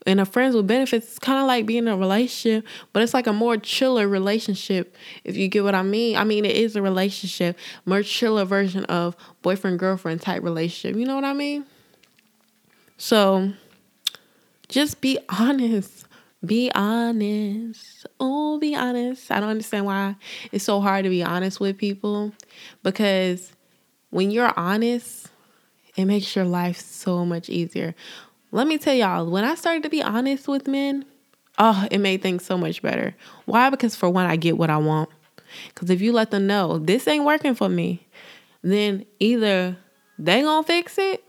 And 0.05 0.19
a 0.19 0.25
friends 0.25 0.55
with 0.55 0.67
benefits 0.67 1.13
is 1.13 1.19
kind 1.19 1.39
of 1.39 1.47
like 1.47 1.65
being 1.65 1.79
in 1.79 1.87
a 1.87 1.97
relationship, 1.97 2.65
but 2.93 3.01
it's 3.01 3.13
like 3.13 3.25
a 3.25 3.33
more 3.33 3.57
chiller 3.57 4.07
relationship, 4.07 4.95
if 5.23 5.35
you 5.35 5.47
get 5.47 5.63
what 5.63 5.73
I 5.73 5.81
mean. 5.81 6.15
I 6.15 6.23
mean, 6.23 6.45
it 6.45 6.55
is 6.55 6.75
a 6.75 6.81
relationship, 6.81 7.57
more 7.85 8.03
chiller 8.03 8.45
version 8.45 8.85
of 8.85 9.15
boyfriend 9.41 9.79
girlfriend 9.79 10.21
type 10.21 10.43
relationship. 10.43 10.95
You 10.95 11.05
know 11.05 11.15
what 11.15 11.23
I 11.23 11.33
mean? 11.33 11.65
So 12.97 13.51
just 14.67 15.01
be 15.01 15.17
honest. 15.29 16.05
Be 16.45 16.71
honest. 16.75 18.05
Oh, 18.19 18.59
be 18.59 18.75
honest. 18.75 19.31
I 19.31 19.39
don't 19.39 19.49
understand 19.49 19.85
why 19.85 20.15
it's 20.51 20.63
so 20.63 20.79
hard 20.79 21.03
to 21.05 21.09
be 21.09 21.23
honest 21.23 21.59
with 21.59 21.77
people 21.77 22.33
because 22.83 23.51
when 24.11 24.31
you're 24.31 24.53
honest, 24.55 25.29
it 25.95 26.05
makes 26.05 26.35
your 26.35 26.45
life 26.45 26.79
so 26.79 27.25
much 27.25 27.49
easier. 27.49 27.95
Let 28.55 28.67
me 28.67 28.77
tell 28.77 28.93
y'all, 28.93 29.29
when 29.29 29.43
I 29.43 29.55
started 29.55 29.83
to 29.83 29.89
be 29.89 30.01
honest 30.01 30.47
with 30.47 30.65
men, 30.65 31.03
oh, 31.57 31.85
it 31.91 31.97
made 31.97 32.21
things 32.21 32.45
so 32.45 32.57
much 32.57 32.81
better. 32.81 33.13
Why? 33.43 33.69
Because 33.69 33.97
for 33.97 34.09
one, 34.09 34.27
I 34.27 34.37
get 34.37 34.57
what 34.57 34.69
I 34.69 34.77
want. 34.77 35.09
Because 35.67 35.89
if 35.89 35.99
you 35.99 36.13
let 36.13 36.31
them 36.31 36.47
know 36.47 36.77
this 36.77 37.05
ain't 37.05 37.25
working 37.25 37.53
for 37.53 37.67
me, 37.67 38.07
then 38.61 39.05
either 39.19 39.75
they 40.17 40.41
gonna 40.41 40.63
fix 40.65 40.97
it 40.97 41.21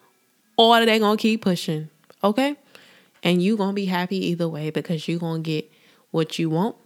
or 0.57 0.87
they 0.87 1.01
gonna 1.01 1.17
keep 1.17 1.43
pushing. 1.43 1.89
Okay? 2.23 2.55
And 3.25 3.43
you 3.43 3.57
gonna 3.57 3.73
be 3.73 3.87
happy 3.87 4.25
either 4.29 4.49
way 4.49 4.71
because 4.71 5.09
you 5.09 5.19
gonna 5.19 5.41
get 5.41 5.69
what 6.13 6.39
you 6.39 6.49
want 6.49 6.77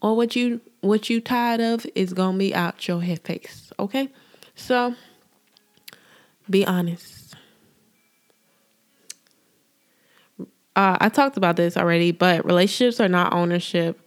or 0.00 0.16
what 0.16 0.36
you 0.36 0.60
what 0.80 1.10
you 1.10 1.20
tired 1.20 1.60
of 1.60 1.84
is 1.96 2.12
gonna 2.12 2.38
be 2.38 2.54
out 2.54 2.86
your 2.86 3.02
head 3.02 3.18
face. 3.24 3.72
Okay? 3.80 4.10
So 4.54 4.94
be 6.48 6.64
honest 6.64 7.19
uh, 10.80 10.96
I 10.98 11.10
talked 11.10 11.36
about 11.36 11.56
this 11.56 11.76
already, 11.76 12.10
but 12.10 12.46
relationships 12.46 13.00
are 13.00 13.08
not 13.08 13.34
ownership. 13.34 14.00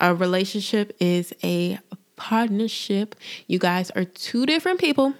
A 0.00 0.12
relationship 0.12 0.96
is 0.98 1.32
a 1.44 1.78
partnership. 2.16 3.14
You 3.46 3.60
guys 3.60 3.92
are 3.92 4.04
two 4.04 4.44
different 4.44 4.80
people 4.80 5.14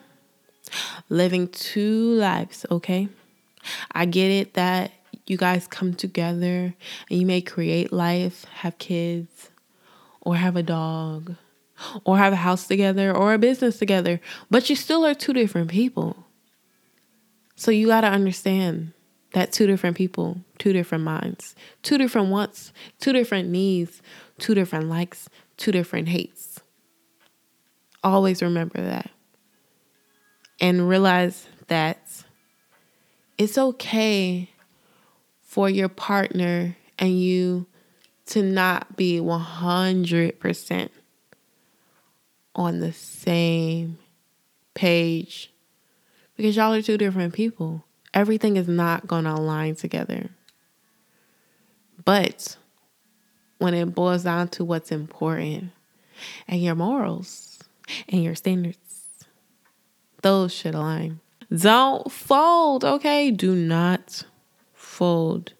living 1.09 1.47
two 1.49 2.15
lives, 2.15 2.67
okay? 2.73 3.09
I 3.93 4.05
get 4.05 4.31
it 4.31 4.55
that 4.55 4.91
you 5.29 5.37
guys 5.37 5.69
come 5.69 5.95
together 5.95 6.75
and 7.09 7.21
you 7.21 7.25
may 7.25 7.41
create 7.41 7.93
life, 7.93 8.47
have 8.47 8.77
kids, 8.79 9.51
or 10.23 10.35
have 10.35 10.57
a 10.57 10.63
dog, 10.63 11.37
or 12.05 12.19
have 12.19 12.33
a 12.33 12.37
house 12.37 12.67
together, 12.67 13.17
or 13.17 13.33
a 13.33 13.39
business 13.39 13.79
together, 13.79 14.21
but 14.51 14.69
you 14.69 14.75
still 14.75 15.07
are 15.07 15.15
two 15.15 15.35
different 15.35 15.71
people. 15.71 16.27
So 17.55 17.71
you 17.71 17.87
got 17.87 18.01
to 18.01 18.09
understand 18.09 18.93
that 19.33 19.53
two 19.53 19.67
different 19.67 19.97
people, 19.97 20.39
two 20.59 20.73
different 20.73 21.05
minds, 21.05 21.55
two 21.83 21.99
different 21.99 22.29
wants, 22.29 22.73
two 22.99 23.13
different 23.13 23.49
needs, 23.49 24.03
two 24.39 24.55
different 24.55 24.89
likes, 24.89 25.29
two 25.57 25.73
different 25.73 26.09
hates. 26.09 26.61
Always 28.03 28.43
remember 28.43 28.81
that. 28.83 29.11
And 30.61 30.89
realize 30.89 31.47
that 31.69 32.25
it's 33.39 33.57
okay 33.57 34.51
for 35.43 35.71
your 35.71 35.89
partner 35.89 36.77
and 36.99 37.19
you 37.19 37.67
to 38.27 38.43
not 38.43 38.97
be 38.97 39.19
100% 39.19 40.89
on 42.55 42.81
the 42.81 42.93
same 42.93 43.99
page 44.75 45.53
because 46.37 46.57
y'all 46.57 46.73
are 46.73 46.83
two 46.83 46.99
different 46.99 47.33
people 47.35 47.85
everything 48.15 48.57
is 48.57 48.69
not 48.69 49.07
going 49.07 49.25
to 49.25 49.33
align 49.33 49.77
together. 49.77 50.31
But 52.05 52.57
when 53.59 53.75
it 53.75 53.95
boils 53.95 54.25
down 54.25 54.49
to 54.49 54.65
what's 54.65 54.91
important 54.91 55.71
and 56.49 56.63
your 56.63 56.75
morals 56.75 57.59
and 58.09 58.23
your 58.23 58.35
standards, 58.35 59.27
those 60.23 60.53
should 60.53 60.75
align. 60.75 61.21
Don't 61.55 62.11
fold, 62.11 62.85
okay? 62.85 63.31
Do 63.31 63.55
not 63.55 64.25
fold. 64.73 65.53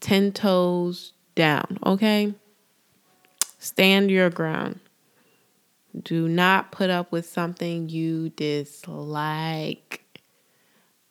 10 0.00 0.32
toes 0.32 1.12
down, 1.34 1.78
okay? 1.84 2.34
Stand 3.58 4.10
your 4.10 4.30
ground. 4.30 4.80
Do 6.02 6.28
not 6.28 6.72
put 6.72 6.90
up 6.90 7.10
with 7.10 7.26
something 7.26 7.88
you 7.88 8.28
dislike. 8.30 10.05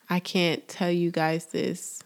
I 0.10 0.20
can't 0.20 0.68
tell 0.68 0.92
you 0.92 1.12
guys 1.12 1.48
this 1.48 2.02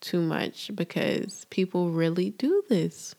too 0.00 0.20
much 0.20 0.70
because 0.74 1.46
people 1.50 1.90
really 1.90 2.30
do 2.30 2.62
this. 2.68 3.14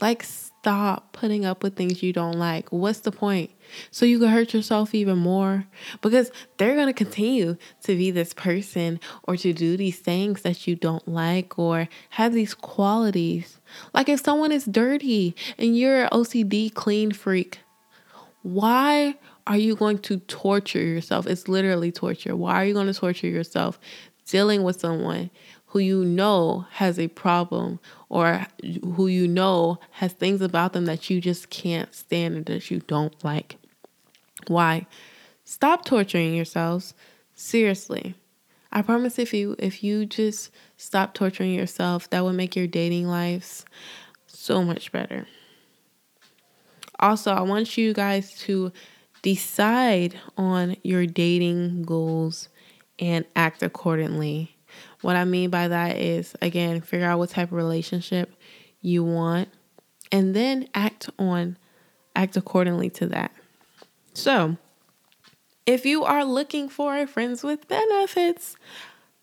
Like, 0.00 0.22
stop 0.22 1.12
putting 1.12 1.44
up 1.44 1.62
with 1.62 1.76
things 1.76 2.02
you 2.02 2.12
don't 2.12 2.38
like. 2.38 2.72
What's 2.72 3.00
the 3.00 3.12
point? 3.12 3.50
So 3.90 4.04
you 4.04 4.18
can 4.18 4.28
hurt 4.28 4.52
yourself 4.52 4.94
even 4.94 5.18
more 5.18 5.66
because 6.02 6.30
they're 6.56 6.74
going 6.74 6.88
to 6.88 6.92
continue 6.92 7.56
to 7.82 7.96
be 7.96 8.10
this 8.10 8.34
person 8.34 8.98
or 9.22 9.36
to 9.36 9.52
do 9.52 9.76
these 9.76 9.98
things 9.98 10.42
that 10.42 10.66
you 10.66 10.74
don't 10.74 11.06
like 11.06 11.58
or 11.58 11.88
have 12.10 12.34
these 12.34 12.54
qualities. 12.54 13.60
Like, 13.92 14.08
if 14.08 14.20
someone 14.20 14.52
is 14.52 14.64
dirty 14.64 15.36
and 15.58 15.78
you're 15.78 16.04
an 16.04 16.10
OCD 16.10 16.74
clean 16.74 17.12
freak, 17.12 17.60
why 18.42 19.16
are 19.46 19.56
you 19.56 19.76
going 19.76 19.98
to 19.98 20.18
torture 20.20 20.82
yourself? 20.82 21.26
It's 21.26 21.48
literally 21.48 21.92
torture. 21.92 22.34
Why 22.34 22.54
are 22.54 22.64
you 22.64 22.74
going 22.74 22.86
to 22.86 22.94
torture 22.94 23.26
yourself 23.26 23.78
dealing 24.26 24.62
with 24.62 24.80
someone 24.80 25.30
who 25.66 25.80
you 25.80 26.04
know 26.04 26.66
has 26.72 26.98
a 26.98 27.08
problem 27.08 27.80
or 28.08 28.46
who 28.94 29.06
you 29.06 29.28
know 29.28 29.78
has 29.90 30.12
things 30.12 30.40
about 30.40 30.72
them 30.72 30.86
that 30.86 31.10
you 31.10 31.20
just 31.20 31.50
can't 31.50 31.94
stand 31.94 32.36
and 32.36 32.46
that 32.46 32.70
you 32.70 32.80
don't 32.80 33.22
like? 33.22 33.56
Why? 34.46 34.86
Stop 35.44 35.84
torturing 35.84 36.34
yourselves. 36.34 36.94
Seriously. 37.34 38.14
I 38.72 38.82
promise 38.82 39.18
if 39.18 39.32
you 39.32 39.54
if 39.58 39.84
you 39.84 40.06
just 40.06 40.50
stop 40.76 41.14
torturing 41.14 41.54
yourself, 41.54 42.10
that 42.10 42.24
would 42.24 42.34
make 42.34 42.56
your 42.56 42.66
dating 42.66 43.06
lives 43.06 43.64
so 44.26 44.62
much 44.64 44.90
better. 44.90 45.26
Also, 46.98 47.32
I 47.32 47.42
want 47.42 47.76
you 47.76 47.92
guys 47.92 48.36
to 48.40 48.72
decide 49.24 50.20
on 50.36 50.76
your 50.82 51.06
dating 51.06 51.82
goals 51.84 52.50
and 52.98 53.24
act 53.34 53.62
accordingly. 53.62 54.54
What 55.00 55.16
I 55.16 55.24
mean 55.24 55.48
by 55.48 55.68
that 55.68 55.96
is, 55.96 56.36
again, 56.42 56.82
figure 56.82 57.06
out 57.06 57.18
what 57.18 57.30
type 57.30 57.48
of 57.48 57.54
relationship 57.54 58.34
you 58.82 59.02
want 59.02 59.48
and 60.12 60.36
then 60.36 60.68
act 60.74 61.08
on 61.18 61.56
act 62.14 62.36
accordingly 62.36 62.90
to 62.90 63.06
that. 63.06 63.32
So, 64.12 64.58
if 65.64 65.86
you 65.86 66.04
are 66.04 66.22
looking 66.22 66.68
for 66.68 67.06
friends 67.06 67.42
with 67.42 67.66
benefits, 67.66 68.56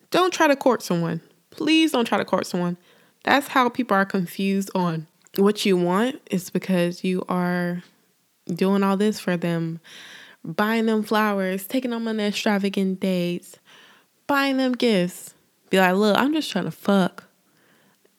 don't 0.10 0.34
try 0.34 0.48
to 0.48 0.56
court 0.56 0.82
someone. 0.82 1.22
Please 1.52 1.92
don't 1.92 2.06
try 2.06 2.18
to 2.18 2.26
court 2.26 2.48
someone. 2.48 2.76
That's 3.24 3.50
how 3.50 3.70
people 3.70 3.96
are 3.96 4.06
confused 4.06 4.72
on 4.74 5.06
what 5.38 5.64
you 5.64 5.78
want 5.78 6.20
is 6.32 6.50
because 6.50 7.04
you 7.04 7.24
are 7.30 7.84
doing 8.46 8.84
all 8.84 8.98
this 8.98 9.20
for 9.20 9.38
them, 9.38 9.80
buying 10.44 10.86
them 10.86 11.04
flowers, 11.04 11.68
taking 11.68 11.92
them 11.92 12.08
on 12.08 12.20
extravagant 12.20 13.00
dates, 13.00 13.58
buying 14.28 14.58
them 14.58 14.74
gifts. 14.74 15.34
Be 15.70 15.80
like, 15.80 15.96
look, 15.96 16.18
I'm 16.18 16.34
just 16.34 16.52
trying 16.52 16.66
to 16.66 16.72
fuck. 16.72 17.26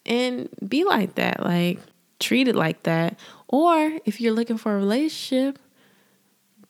And 0.07 0.49
be 0.67 0.85
like 0.85 1.17
that. 1.17 1.45
Like, 1.45 1.81
treat 2.19 2.49
it 2.49 2.57
like 2.57 2.83
that. 2.85 3.19
Or 3.49 3.99
if 4.05 4.21
you're 4.21 4.33
looking 4.33 4.57
for 4.57 4.73
a 4.73 4.79
relationship, 4.79 5.59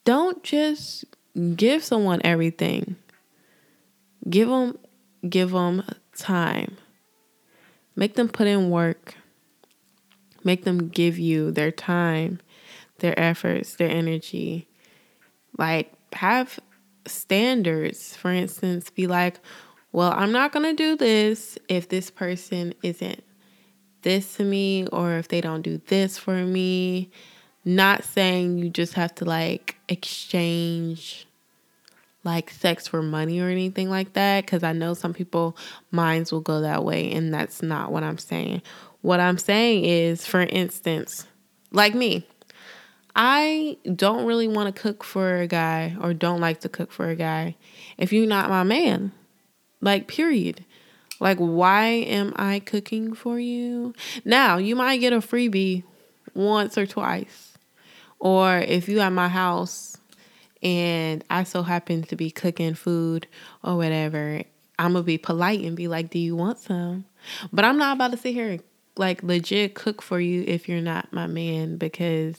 don't 0.04 0.42
just 0.42 1.04
give 1.54 1.84
someone 1.84 2.20
everything. 2.24 2.96
Give 4.28 4.48
them 4.48 4.78
give 5.28 5.52
them 5.52 5.84
time. 6.16 6.76
Make 7.94 8.14
them 8.14 8.28
put 8.28 8.46
in 8.46 8.70
work. 8.70 9.14
Make 10.44 10.64
them 10.64 10.88
give 10.88 11.18
you 11.18 11.52
their 11.52 11.70
time, 11.70 12.40
their 13.02 13.18
efforts, 13.18 13.76
their 13.76 13.90
energy. 13.90 14.66
Like 15.58 15.92
have 16.14 16.58
standards. 17.06 18.16
For 18.16 18.30
instance, 18.32 18.90
be 18.90 19.06
like, 19.06 19.40
"Well, 19.92 20.12
I'm 20.16 20.32
not 20.32 20.52
going 20.52 20.64
to 20.64 20.74
do 20.74 20.96
this 20.96 21.58
if 21.68 21.88
this 21.88 22.10
person 22.10 22.74
isn't 22.82 23.22
this 24.02 24.36
to 24.36 24.44
me 24.44 24.86
or 24.88 25.12
if 25.18 25.28
they 25.28 25.40
don't 25.40 25.62
do 25.62 25.80
this 25.88 26.16
for 26.16 26.44
me." 26.44 27.10
Not 27.64 28.02
saying 28.02 28.58
you 28.58 28.70
just 28.70 28.94
have 28.94 29.14
to 29.16 29.24
like 29.24 29.76
exchange 29.88 31.28
like 32.24 32.50
sex 32.50 32.86
for 32.86 33.02
money 33.02 33.40
or 33.40 33.48
anything 33.48 33.90
like 33.90 34.12
that 34.12 34.44
because 34.44 34.62
I 34.62 34.72
know 34.72 34.94
some 34.94 35.12
people 35.12 35.56
minds 35.90 36.32
will 36.32 36.40
go 36.40 36.60
that 36.60 36.84
way 36.84 37.12
and 37.12 37.32
that's 37.32 37.62
not 37.62 37.90
what 37.92 38.02
I'm 38.02 38.18
saying. 38.18 38.62
What 39.00 39.20
I'm 39.20 39.38
saying 39.38 39.84
is 39.84 40.26
for 40.26 40.40
instance, 40.40 41.26
like 41.72 41.94
me, 41.94 42.26
I 43.14 43.76
don't 43.94 44.24
really 44.24 44.48
want 44.48 44.74
to 44.74 44.82
cook 44.82 45.04
for 45.04 45.40
a 45.40 45.46
guy 45.46 45.96
or 46.00 46.14
don't 46.14 46.40
like 46.40 46.60
to 46.60 46.68
cook 46.68 46.92
for 46.92 47.08
a 47.08 47.16
guy 47.16 47.56
if 47.98 48.12
you're 48.12 48.26
not 48.26 48.48
my 48.48 48.62
man. 48.62 49.12
Like 49.80 50.08
period. 50.08 50.64
Like 51.20 51.38
why 51.38 51.86
am 51.86 52.32
I 52.36 52.60
cooking 52.60 53.14
for 53.14 53.38
you? 53.38 53.94
Now, 54.24 54.56
you 54.56 54.74
might 54.74 54.98
get 54.98 55.12
a 55.12 55.18
freebie 55.18 55.84
once 56.34 56.78
or 56.78 56.86
twice 56.86 57.52
or 58.22 58.58
if 58.58 58.88
you 58.88 59.00
at 59.00 59.12
my 59.12 59.26
house 59.26 59.96
and 60.62 61.24
I 61.28 61.42
so 61.42 61.64
happen 61.64 62.04
to 62.04 62.14
be 62.14 62.30
cooking 62.30 62.74
food 62.74 63.26
or 63.64 63.76
whatever, 63.76 64.42
I'm 64.78 64.92
gonna 64.92 65.02
be 65.02 65.18
polite 65.18 65.60
and 65.60 65.76
be 65.76 65.88
like, 65.88 66.10
"Do 66.10 66.20
you 66.20 66.36
want 66.36 66.58
some?" 66.58 67.04
But 67.52 67.64
I'm 67.64 67.78
not 67.78 67.96
about 67.96 68.12
to 68.12 68.16
sit 68.16 68.32
here 68.32 68.50
and 68.50 68.62
like 68.96 69.24
legit 69.24 69.74
cook 69.74 70.00
for 70.00 70.20
you 70.20 70.44
if 70.46 70.68
you're 70.68 70.80
not 70.80 71.12
my 71.12 71.26
man 71.26 71.78
because 71.78 72.36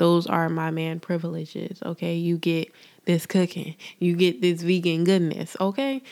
those 0.00 0.26
are 0.26 0.48
my 0.48 0.70
man 0.70 0.98
privileges. 0.98 1.78
Okay, 1.84 2.16
you 2.16 2.38
get 2.38 2.72
this 3.04 3.26
cooking, 3.26 3.76
you 3.98 4.16
get 4.16 4.40
this 4.40 4.62
vegan 4.62 5.04
goodness. 5.04 5.56
Okay, 5.60 6.02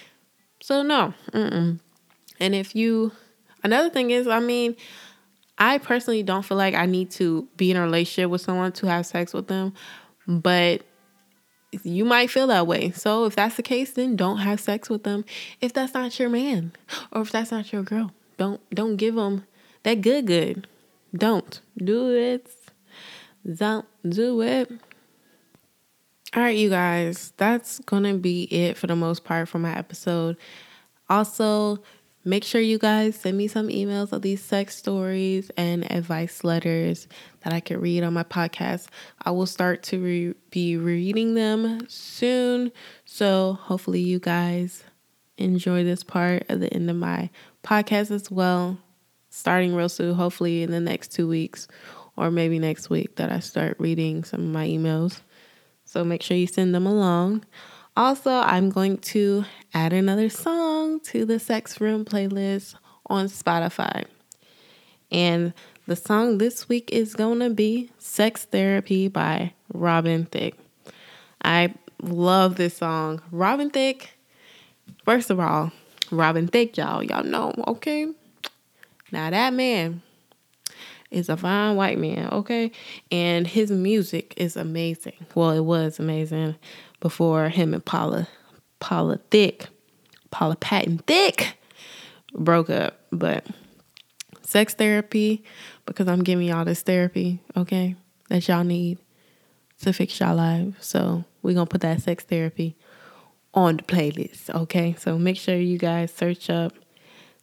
so 0.60 0.82
no, 0.82 1.14
Mm-mm. 1.32 1.80
and 2.38 2.54
if 2.54 2.76
you, 2.76 3.12
another 3.64 3.88
thing 3.88 4.10
is, 4.10 4.28
I 4.28 4.40
mean, 4.40 4.76
I 5.56 5.78
personally 5.78 6.22
don't 6.22 6.44
feel 6.44 6.58
like 6.58 6.74
I 6.74 6.84
need 6.84 7.10
to 7.12 7.48
be 7.56 7.70
in 7.70 7.78
a 7.78 7.82
relationship 7.82 8.30
with 8.30 8.42
someone 8.42 8.72
to 8.72 8.86
have 8.88 9.06
sex 9.06 9.32
with 9.32 9.48
them, 9.48 9.72
but 10.26 10.82
you 11.82 12.04
might 12.04 12.30
feel 12.30 12.46
that 12.48 12.66
way. 12.66 12.90
So 12.90 13.24
if 13.24 13.36
that's 13.36 13.56
the 13.56 13.62
case, 13.62 13.92
then 13.92 14.16
don't 14.16 14.38
have 14.38 14.60
sex 14.60 14.90
with 14.90 15.04
them. 15.04 15.24
If 15.62 15.72
that's 15.72 15.94
not 15.94 16.18
your 16.18 16.28
man, 16.28 16.72
or 17.10 17.22
if 17.22 17.32
that's 17.32 17.50
not 17.50 17.72
your 17.72 17.82
girl, 17.82 18.12
don't 18.36 18.60
don't 18.68 18.96
give 18.96 19.14
them 19.14 19.46
that 19.82 20.02
good 20.02 20.26
good. 20.26 20.68
Don't 21.14 21.62
do 21.78 22.10
it. 22.10 22.50
Don't 23.44 23.86
do 24.08 24.42
it. 24.42 24.70
All 26.34 26.42
right, 26.42 26.56
you 26.56 26.68
guys, 26.68 27.32
that's 27.36 27.78
gonna 27.80 28.14
be 28.14 28.44
it 28.44 28.76
for 28.76 28.86
the 28.86 28.96
most 28.96 29.24
part 29.24 29.48
for 29.48 29.58
my 29.58 29.76
episode. 29.76 30.36
Also, 31.08 31.82
Make 32.28 32.44
sure 32.44 32.60
you 32.60 32.78
guys 32.78 33.16
send 33.16 33.38
me 33.38 33.48
some 33.48 33.68
emails 33.68 34.12
of 34.12 34.20
these 34.20 34.42
sex 34.42 34.76
stories 34.76 35.50
and 35.56 35.90
advice 35.90 36.44
letters 36.44 37.08
that 37.40 37.54
I 37.54 37.60
can 37.60 37.80
read 37.80 38.02
on 38.02 38.12
my 38.12 38.22
podcast. 38.22 38.88
I 39.22 39.30
will 39.30 39.46
start 39.46 39.82
to 39.84 39.98
re- 39.98 40.34
be 40.50 40.76
reading 40.76 41.32
them 41.32 41.86
soon. 41.88 42.70
So 43.06 43.54
hopefully, 43.62 44.00
you 44.00 44.18
guys 44.18 44.84
enjoy 45.38 45.84
this 45.84 46.02
part 46.02 46.44
of 46.50 46.60
the 46.60 46.70
end 46.74 46.90
of 46.90 46.96
my 46.96 47.30
podcast 47.64 48.10
as 48.10 48.30
well. 48.30 48.76
Starting 49.30 49.74
real 49.74 49.88
soon, 49.88 50.14
hopefully, 50.14 50.62
in 50.62 50.70
the 50.70 50.80
next 50.80 51.12
two 51.12 51.26
weeks 51.28 51.66
or 52.18 52.32
maybe 52.32 52.58
next 52.58 52.90
week, 52.90 53.14
that 53.16 53.30
I 53.30 53.38
start 53.38 53.76
reading 53.78 54.24
some 54.24 54.40
of 54.40 54.48
my 54.48 54.66
emails. 54.66 55.20
So 55.84 56.04
make 56.04 56.20
sure 56.20 56.36
you 56.36 56.48
send 56.48 56.74
them 56.74 56.86
along. 56.86 57.44
Also, 57.96 58.30
I'm 58.32 58.70
going 58.70 58.98
to 58.98 59.44
add 59.72 59.92
another 59.92 60.28
song 60.28 61.00
to 61.00 61.24
the 61.24 61.38
Sex 61.38 61.80
Room 61.80 62.04
playlist 62.04 62.74
on 63.06 63.26
Spotify. 63.26 64.04
And 65.12 65.54
the 65.86 65.94
song 65.94 66.38
this 66.38 66.68
week 66.68 66.90
is 66.92 67.14
going 67.14 67.38
to 67.38 67.50
be 67.50 67.90
Sex 67.98 68.44
Therapy 68.44 69.06
by 69.06 69.54
Robin 69.72 70.26
Thicke. 70.26 70.58
I 71.44 71.72
love 72.02 72.56
this 72.56 72.76
song. 72.76 73.22
Robin 73.30 73.70
Thicke, 73.70 74.10
first 75.04 75.30
of 75.30 75.38
all, 75.38 75.70
Robin 76.10 76.48
Thicke, 76.48 76.76
y'all, 76.76 77.02
y'all 77.02 77.22
know, 77.22 77.54
okay? 77.68 78.08
Now 79.12 79.30
that 79.30 79.54
man 79.54 80.02
is 81.10 81.28
a 81.28 81.36
fine 81.36 81.76
white 81.76 81.98
man, 81.98 82.28
okay? 82.30 82.70
And 83.10 83.46
his 83.46 83.70
music 83.70 84.34
is 84.36 84.56
amazing. 84.56 85.14
Well, 85.34 85.50
it 85.50 85.64
was 85.64 85.98
amazing 85.98 86.56
before 87.00 87.48
him 87.48 87.74
and 87.74 87.84
Paula 87.84 88.28
Paula 88.80 89.18
Thicke, 89.30 89.68
Paula 90.30 90.56
Patton 90.56 90.98
Thicke 90.98 91.56
broke 92.32 92.70
up. 92.70 93.00
But 93.10 93.46
sex 94.42 94.74
therapy, 94.74 95.44
because 95.86 96.08
I'm 96.08 96.22
giving 96.22 96.46
y'all 96.46 96.64
this 96.64 96.82
therapy, 96.82 97.40
okay, 97.56 97.96
that 98.28 98.46
y'all 98.48 98.64
need 98.64 98.98
to 99.80 99.92
fix 99.92 100.18
y'all 100.20 100.36
lives. 100.36 100.86
So 100.86 101.24
we're 101.42 101.54
gonna 101.54 101.66
put 101.66 101.80
that 101.82 102.02
sex 102.02 102.24
therapy 102.24 102.76
on 103.54 103.78
the 103.78 103.82
playlist, 103.82 104.50
okay? 104.54 104.94
So 104.98 105.18
make 105.18 105.36
sure 105.36 105.56
you 105.56 105.78
guys 105.78 106.12
search 106.12 106.50
up 106.50 106.74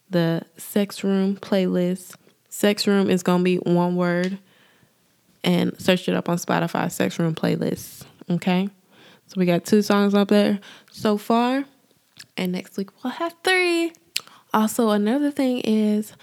the 0.09 0.43
sex 0.57 1.03
room 1.03 1.35
playlist. 1.35 2.15
Sex 2.55 2.87
room 2.87 3.09
is 3.09 3.21
gonna 3.21 3.43
be 3.43 3.57
one 3.57 3.97
word 3.97 4.37
and 5.43 5.77
search 5.77 6.07
it 6.07 6.15
up 6.15 6.29
on 6.29 6.37
Spotify, 6.37 6.89
sex 6.89 7.19
room 7.19 7.35
playlist, 7.35 8.05
okay? 8.29 8.69
So 9.27 9.33
we 9.35 9.45
got 9.45 9.65
two 9.65 9.81
songs 9.81 10.13
up 10.13 10.29
there 10.29 10.61
so 10.89 11.17
far. 11.17 11.65
And 12.37 12.53
next 12.53 12.77
week 12.77 12.91
we'll 13.03 13.11
have 13.11 13.35
three. 13.43 13.91
Also, 14.53 14.91
another 14.91 15.31
thing 15.31 15.59
is 15.65 16.13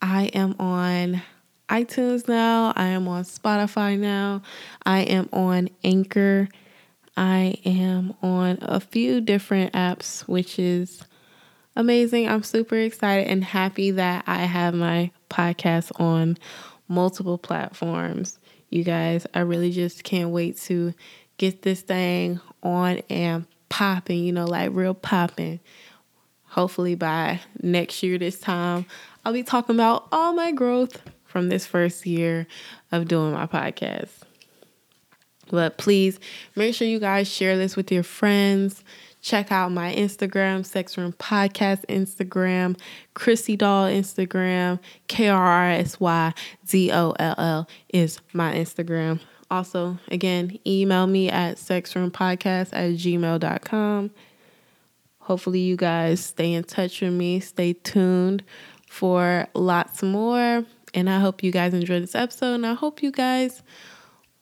I 0.00 0.30
am 0.32 0.56
on 0.58 1.20
iTunes 1.68 2.26
now. 2.26 2.72
I 2.74 2.86
am 2.86 3.06
on 3.06 3.24
Spotify 3.24 3.98
now. 3.98 4.40
I 4.86 5.00
am 5.00 5.28
on 5.34 5.68
Anchor. 5.84 6.48
I 7.14 7.58
am 7.66 8.14
on 8.22 8.56
a 8.62 8.80
few 8.80 9.20
different 9.20 9.74
apps, 9.74 10.22
which 10.22 10.58
is 10.58 11.02
amazing. 11.78 12.28
I'm 12.28 12.42
super 12.42 12.74
excited 12.74 13.28
and 13.28 13.42
happy 13.42 13.92
that 13.92 14.24
I 14.26 14.38
have 14.38 14.74
my 14.74 15.12
podcast 15.30 15.92
on 16.00 16.36
multiple 16.88 17.38
platforms. 17.38 18.38
You 18.68 18.82
guys, 18.82 19.26
I 19.32 19.40
really 19.40 19.70
just 19.70 20.02
can't 20.02 20.30
wait 20.30 20.58
to 20.62 20.92
get 21.38 21.62
this 21.62 21.80
thing 21.80 22.40
on 22.64 22.98
and 23.08 23.46
popping, 23.68 24.24
you 24.24 24.32
know, 24.32 24.44
like 24.44 24.72
real 24.72 24.92
popping. 24.92 25.60
Hopefully 26.48 26.96
by 26.96 27.40
next 27.62 28.02
year, 28.02 28.18
this 28.18 28.40
time, 28.40 28.84
I'll 29.24 29.32
be 29.32 29.44
talking 29.44 29.76
about 29.76 30.08
all 30.10 30.32
my 30.32 30.50
growth 30.50 31.00
from 31.26 31.48
this 31.48 31.64
first 31.64 32.06
year 32.06 32.48
of 32.90 33.06
doing 33.06 33.32
my 33.32 33.46
podcast. 33.46 34.10
But 35.50 35.78
please 35.78 36.18
make 36.56 36.74
sure 36.74 36.88
you 36.88 36.98
guys 36.98 37.28
share 37.28 37.56
this 37.56 37.76
with 37.76 37.92
your 37.92 38.02
friends. 38.02 38.82
Check 39.28 39.52
out 39.52 39.72
my 39.72 39.94
Instagram, 39.94 40.64
Sex 40.64 40.96
Room 40.96 41.12
Podcast 41.12 41.84
Instagram, 41.90 42.78
Chrissy 43.12 43.58
Doll 43.58 43.84
Instagram, 43.84 44.80
K 45.06 45.28
R 45.28 45.46
R 45.46 45.70
S 45.72 46.00
Y 46.00 46.32
D 46.66 46.90
O 46.90 47.10
L 47.10 47.34
L 47.36 47.68
is 47.90 48.20
my 48.32 48.54
Instagram. 48.54 49.20
Also, 49.50 49.98
again, 50.08 50.58
email 50.66 51.06
me 51.06 51.28
at 51.28 51.58
sexroompodcast 51.58 52.70
at 52.72 52.92
gmail.com. 52.94 54.10
Hopefully, 55.18 55.60
you 55.60 55.76
guys 55.76 56.24
stay 56.24 56.54
in 56.54 56.64
touch 56.64 57.02
with 57.02 57.12
me. 57.12 57.38
Stay 57.40 57.74
tuned 57.74 58.42
for 58.88 59.46
lots 59.52 60.02
more. 60.02 60.64
And 60.94 61.10
I 61.10 61.20
hope 61.20 61.42
you 61.42 61.52
guys 61.52 61.74
enjoyed 61.74 62.02
this 62.02 62.14
episode. 62.14 62.54
And 62.54 62.66
I 62.66 62.72
hope 62.72 63.02
you 63.02 63.10
guys 63.12 63.62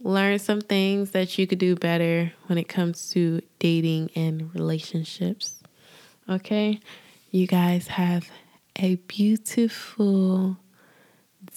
learn 0.01 0.39
some 0.39 0.61
things 0.61 1.13
that 1.13 1.39
you 1.39 1.47
could 1.47 1.59
do 1.59 1.75
better 1.75 2.33
when 2.47 2.59
it 2.59 2.69
comes 2.69 3.11
to 3.11 3.41
dating 3.59 4.11
and 4.15 4.55
relationships. 4.55 5.63
Okay? 6.29 6.81
You 7.31 7.47
guys 7.47 7.89
have 7.89 8.29
a 8.77 8.97
beautiful 8.97 10.59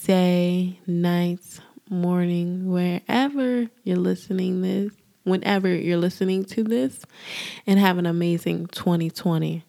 day, 0.06 0.80
night, 0.88 1.60
morning, 1.90 2.72
wherever 2.72 3.68
you're 3.84 3.98
listening 3.98 4.62
this, 4.62 4.92
whenever 5.24 5.74
you're 5.74 5.98
listening 5.98 6.46
to 6.46 6.64
this, 6.64 7.02
and 7.68 7.80
have 7.80 7.98
an 7.98 8.06
amazing 8.06 8.68
2020. 8.68 9.64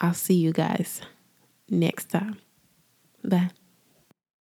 I'll 0.00 0.14
see 0.14 0.34
you 0.34 0.52
guys 0.52 1.00
next 1.68 2.10
time. 2.10 2.38
Bye. 3.24 3.50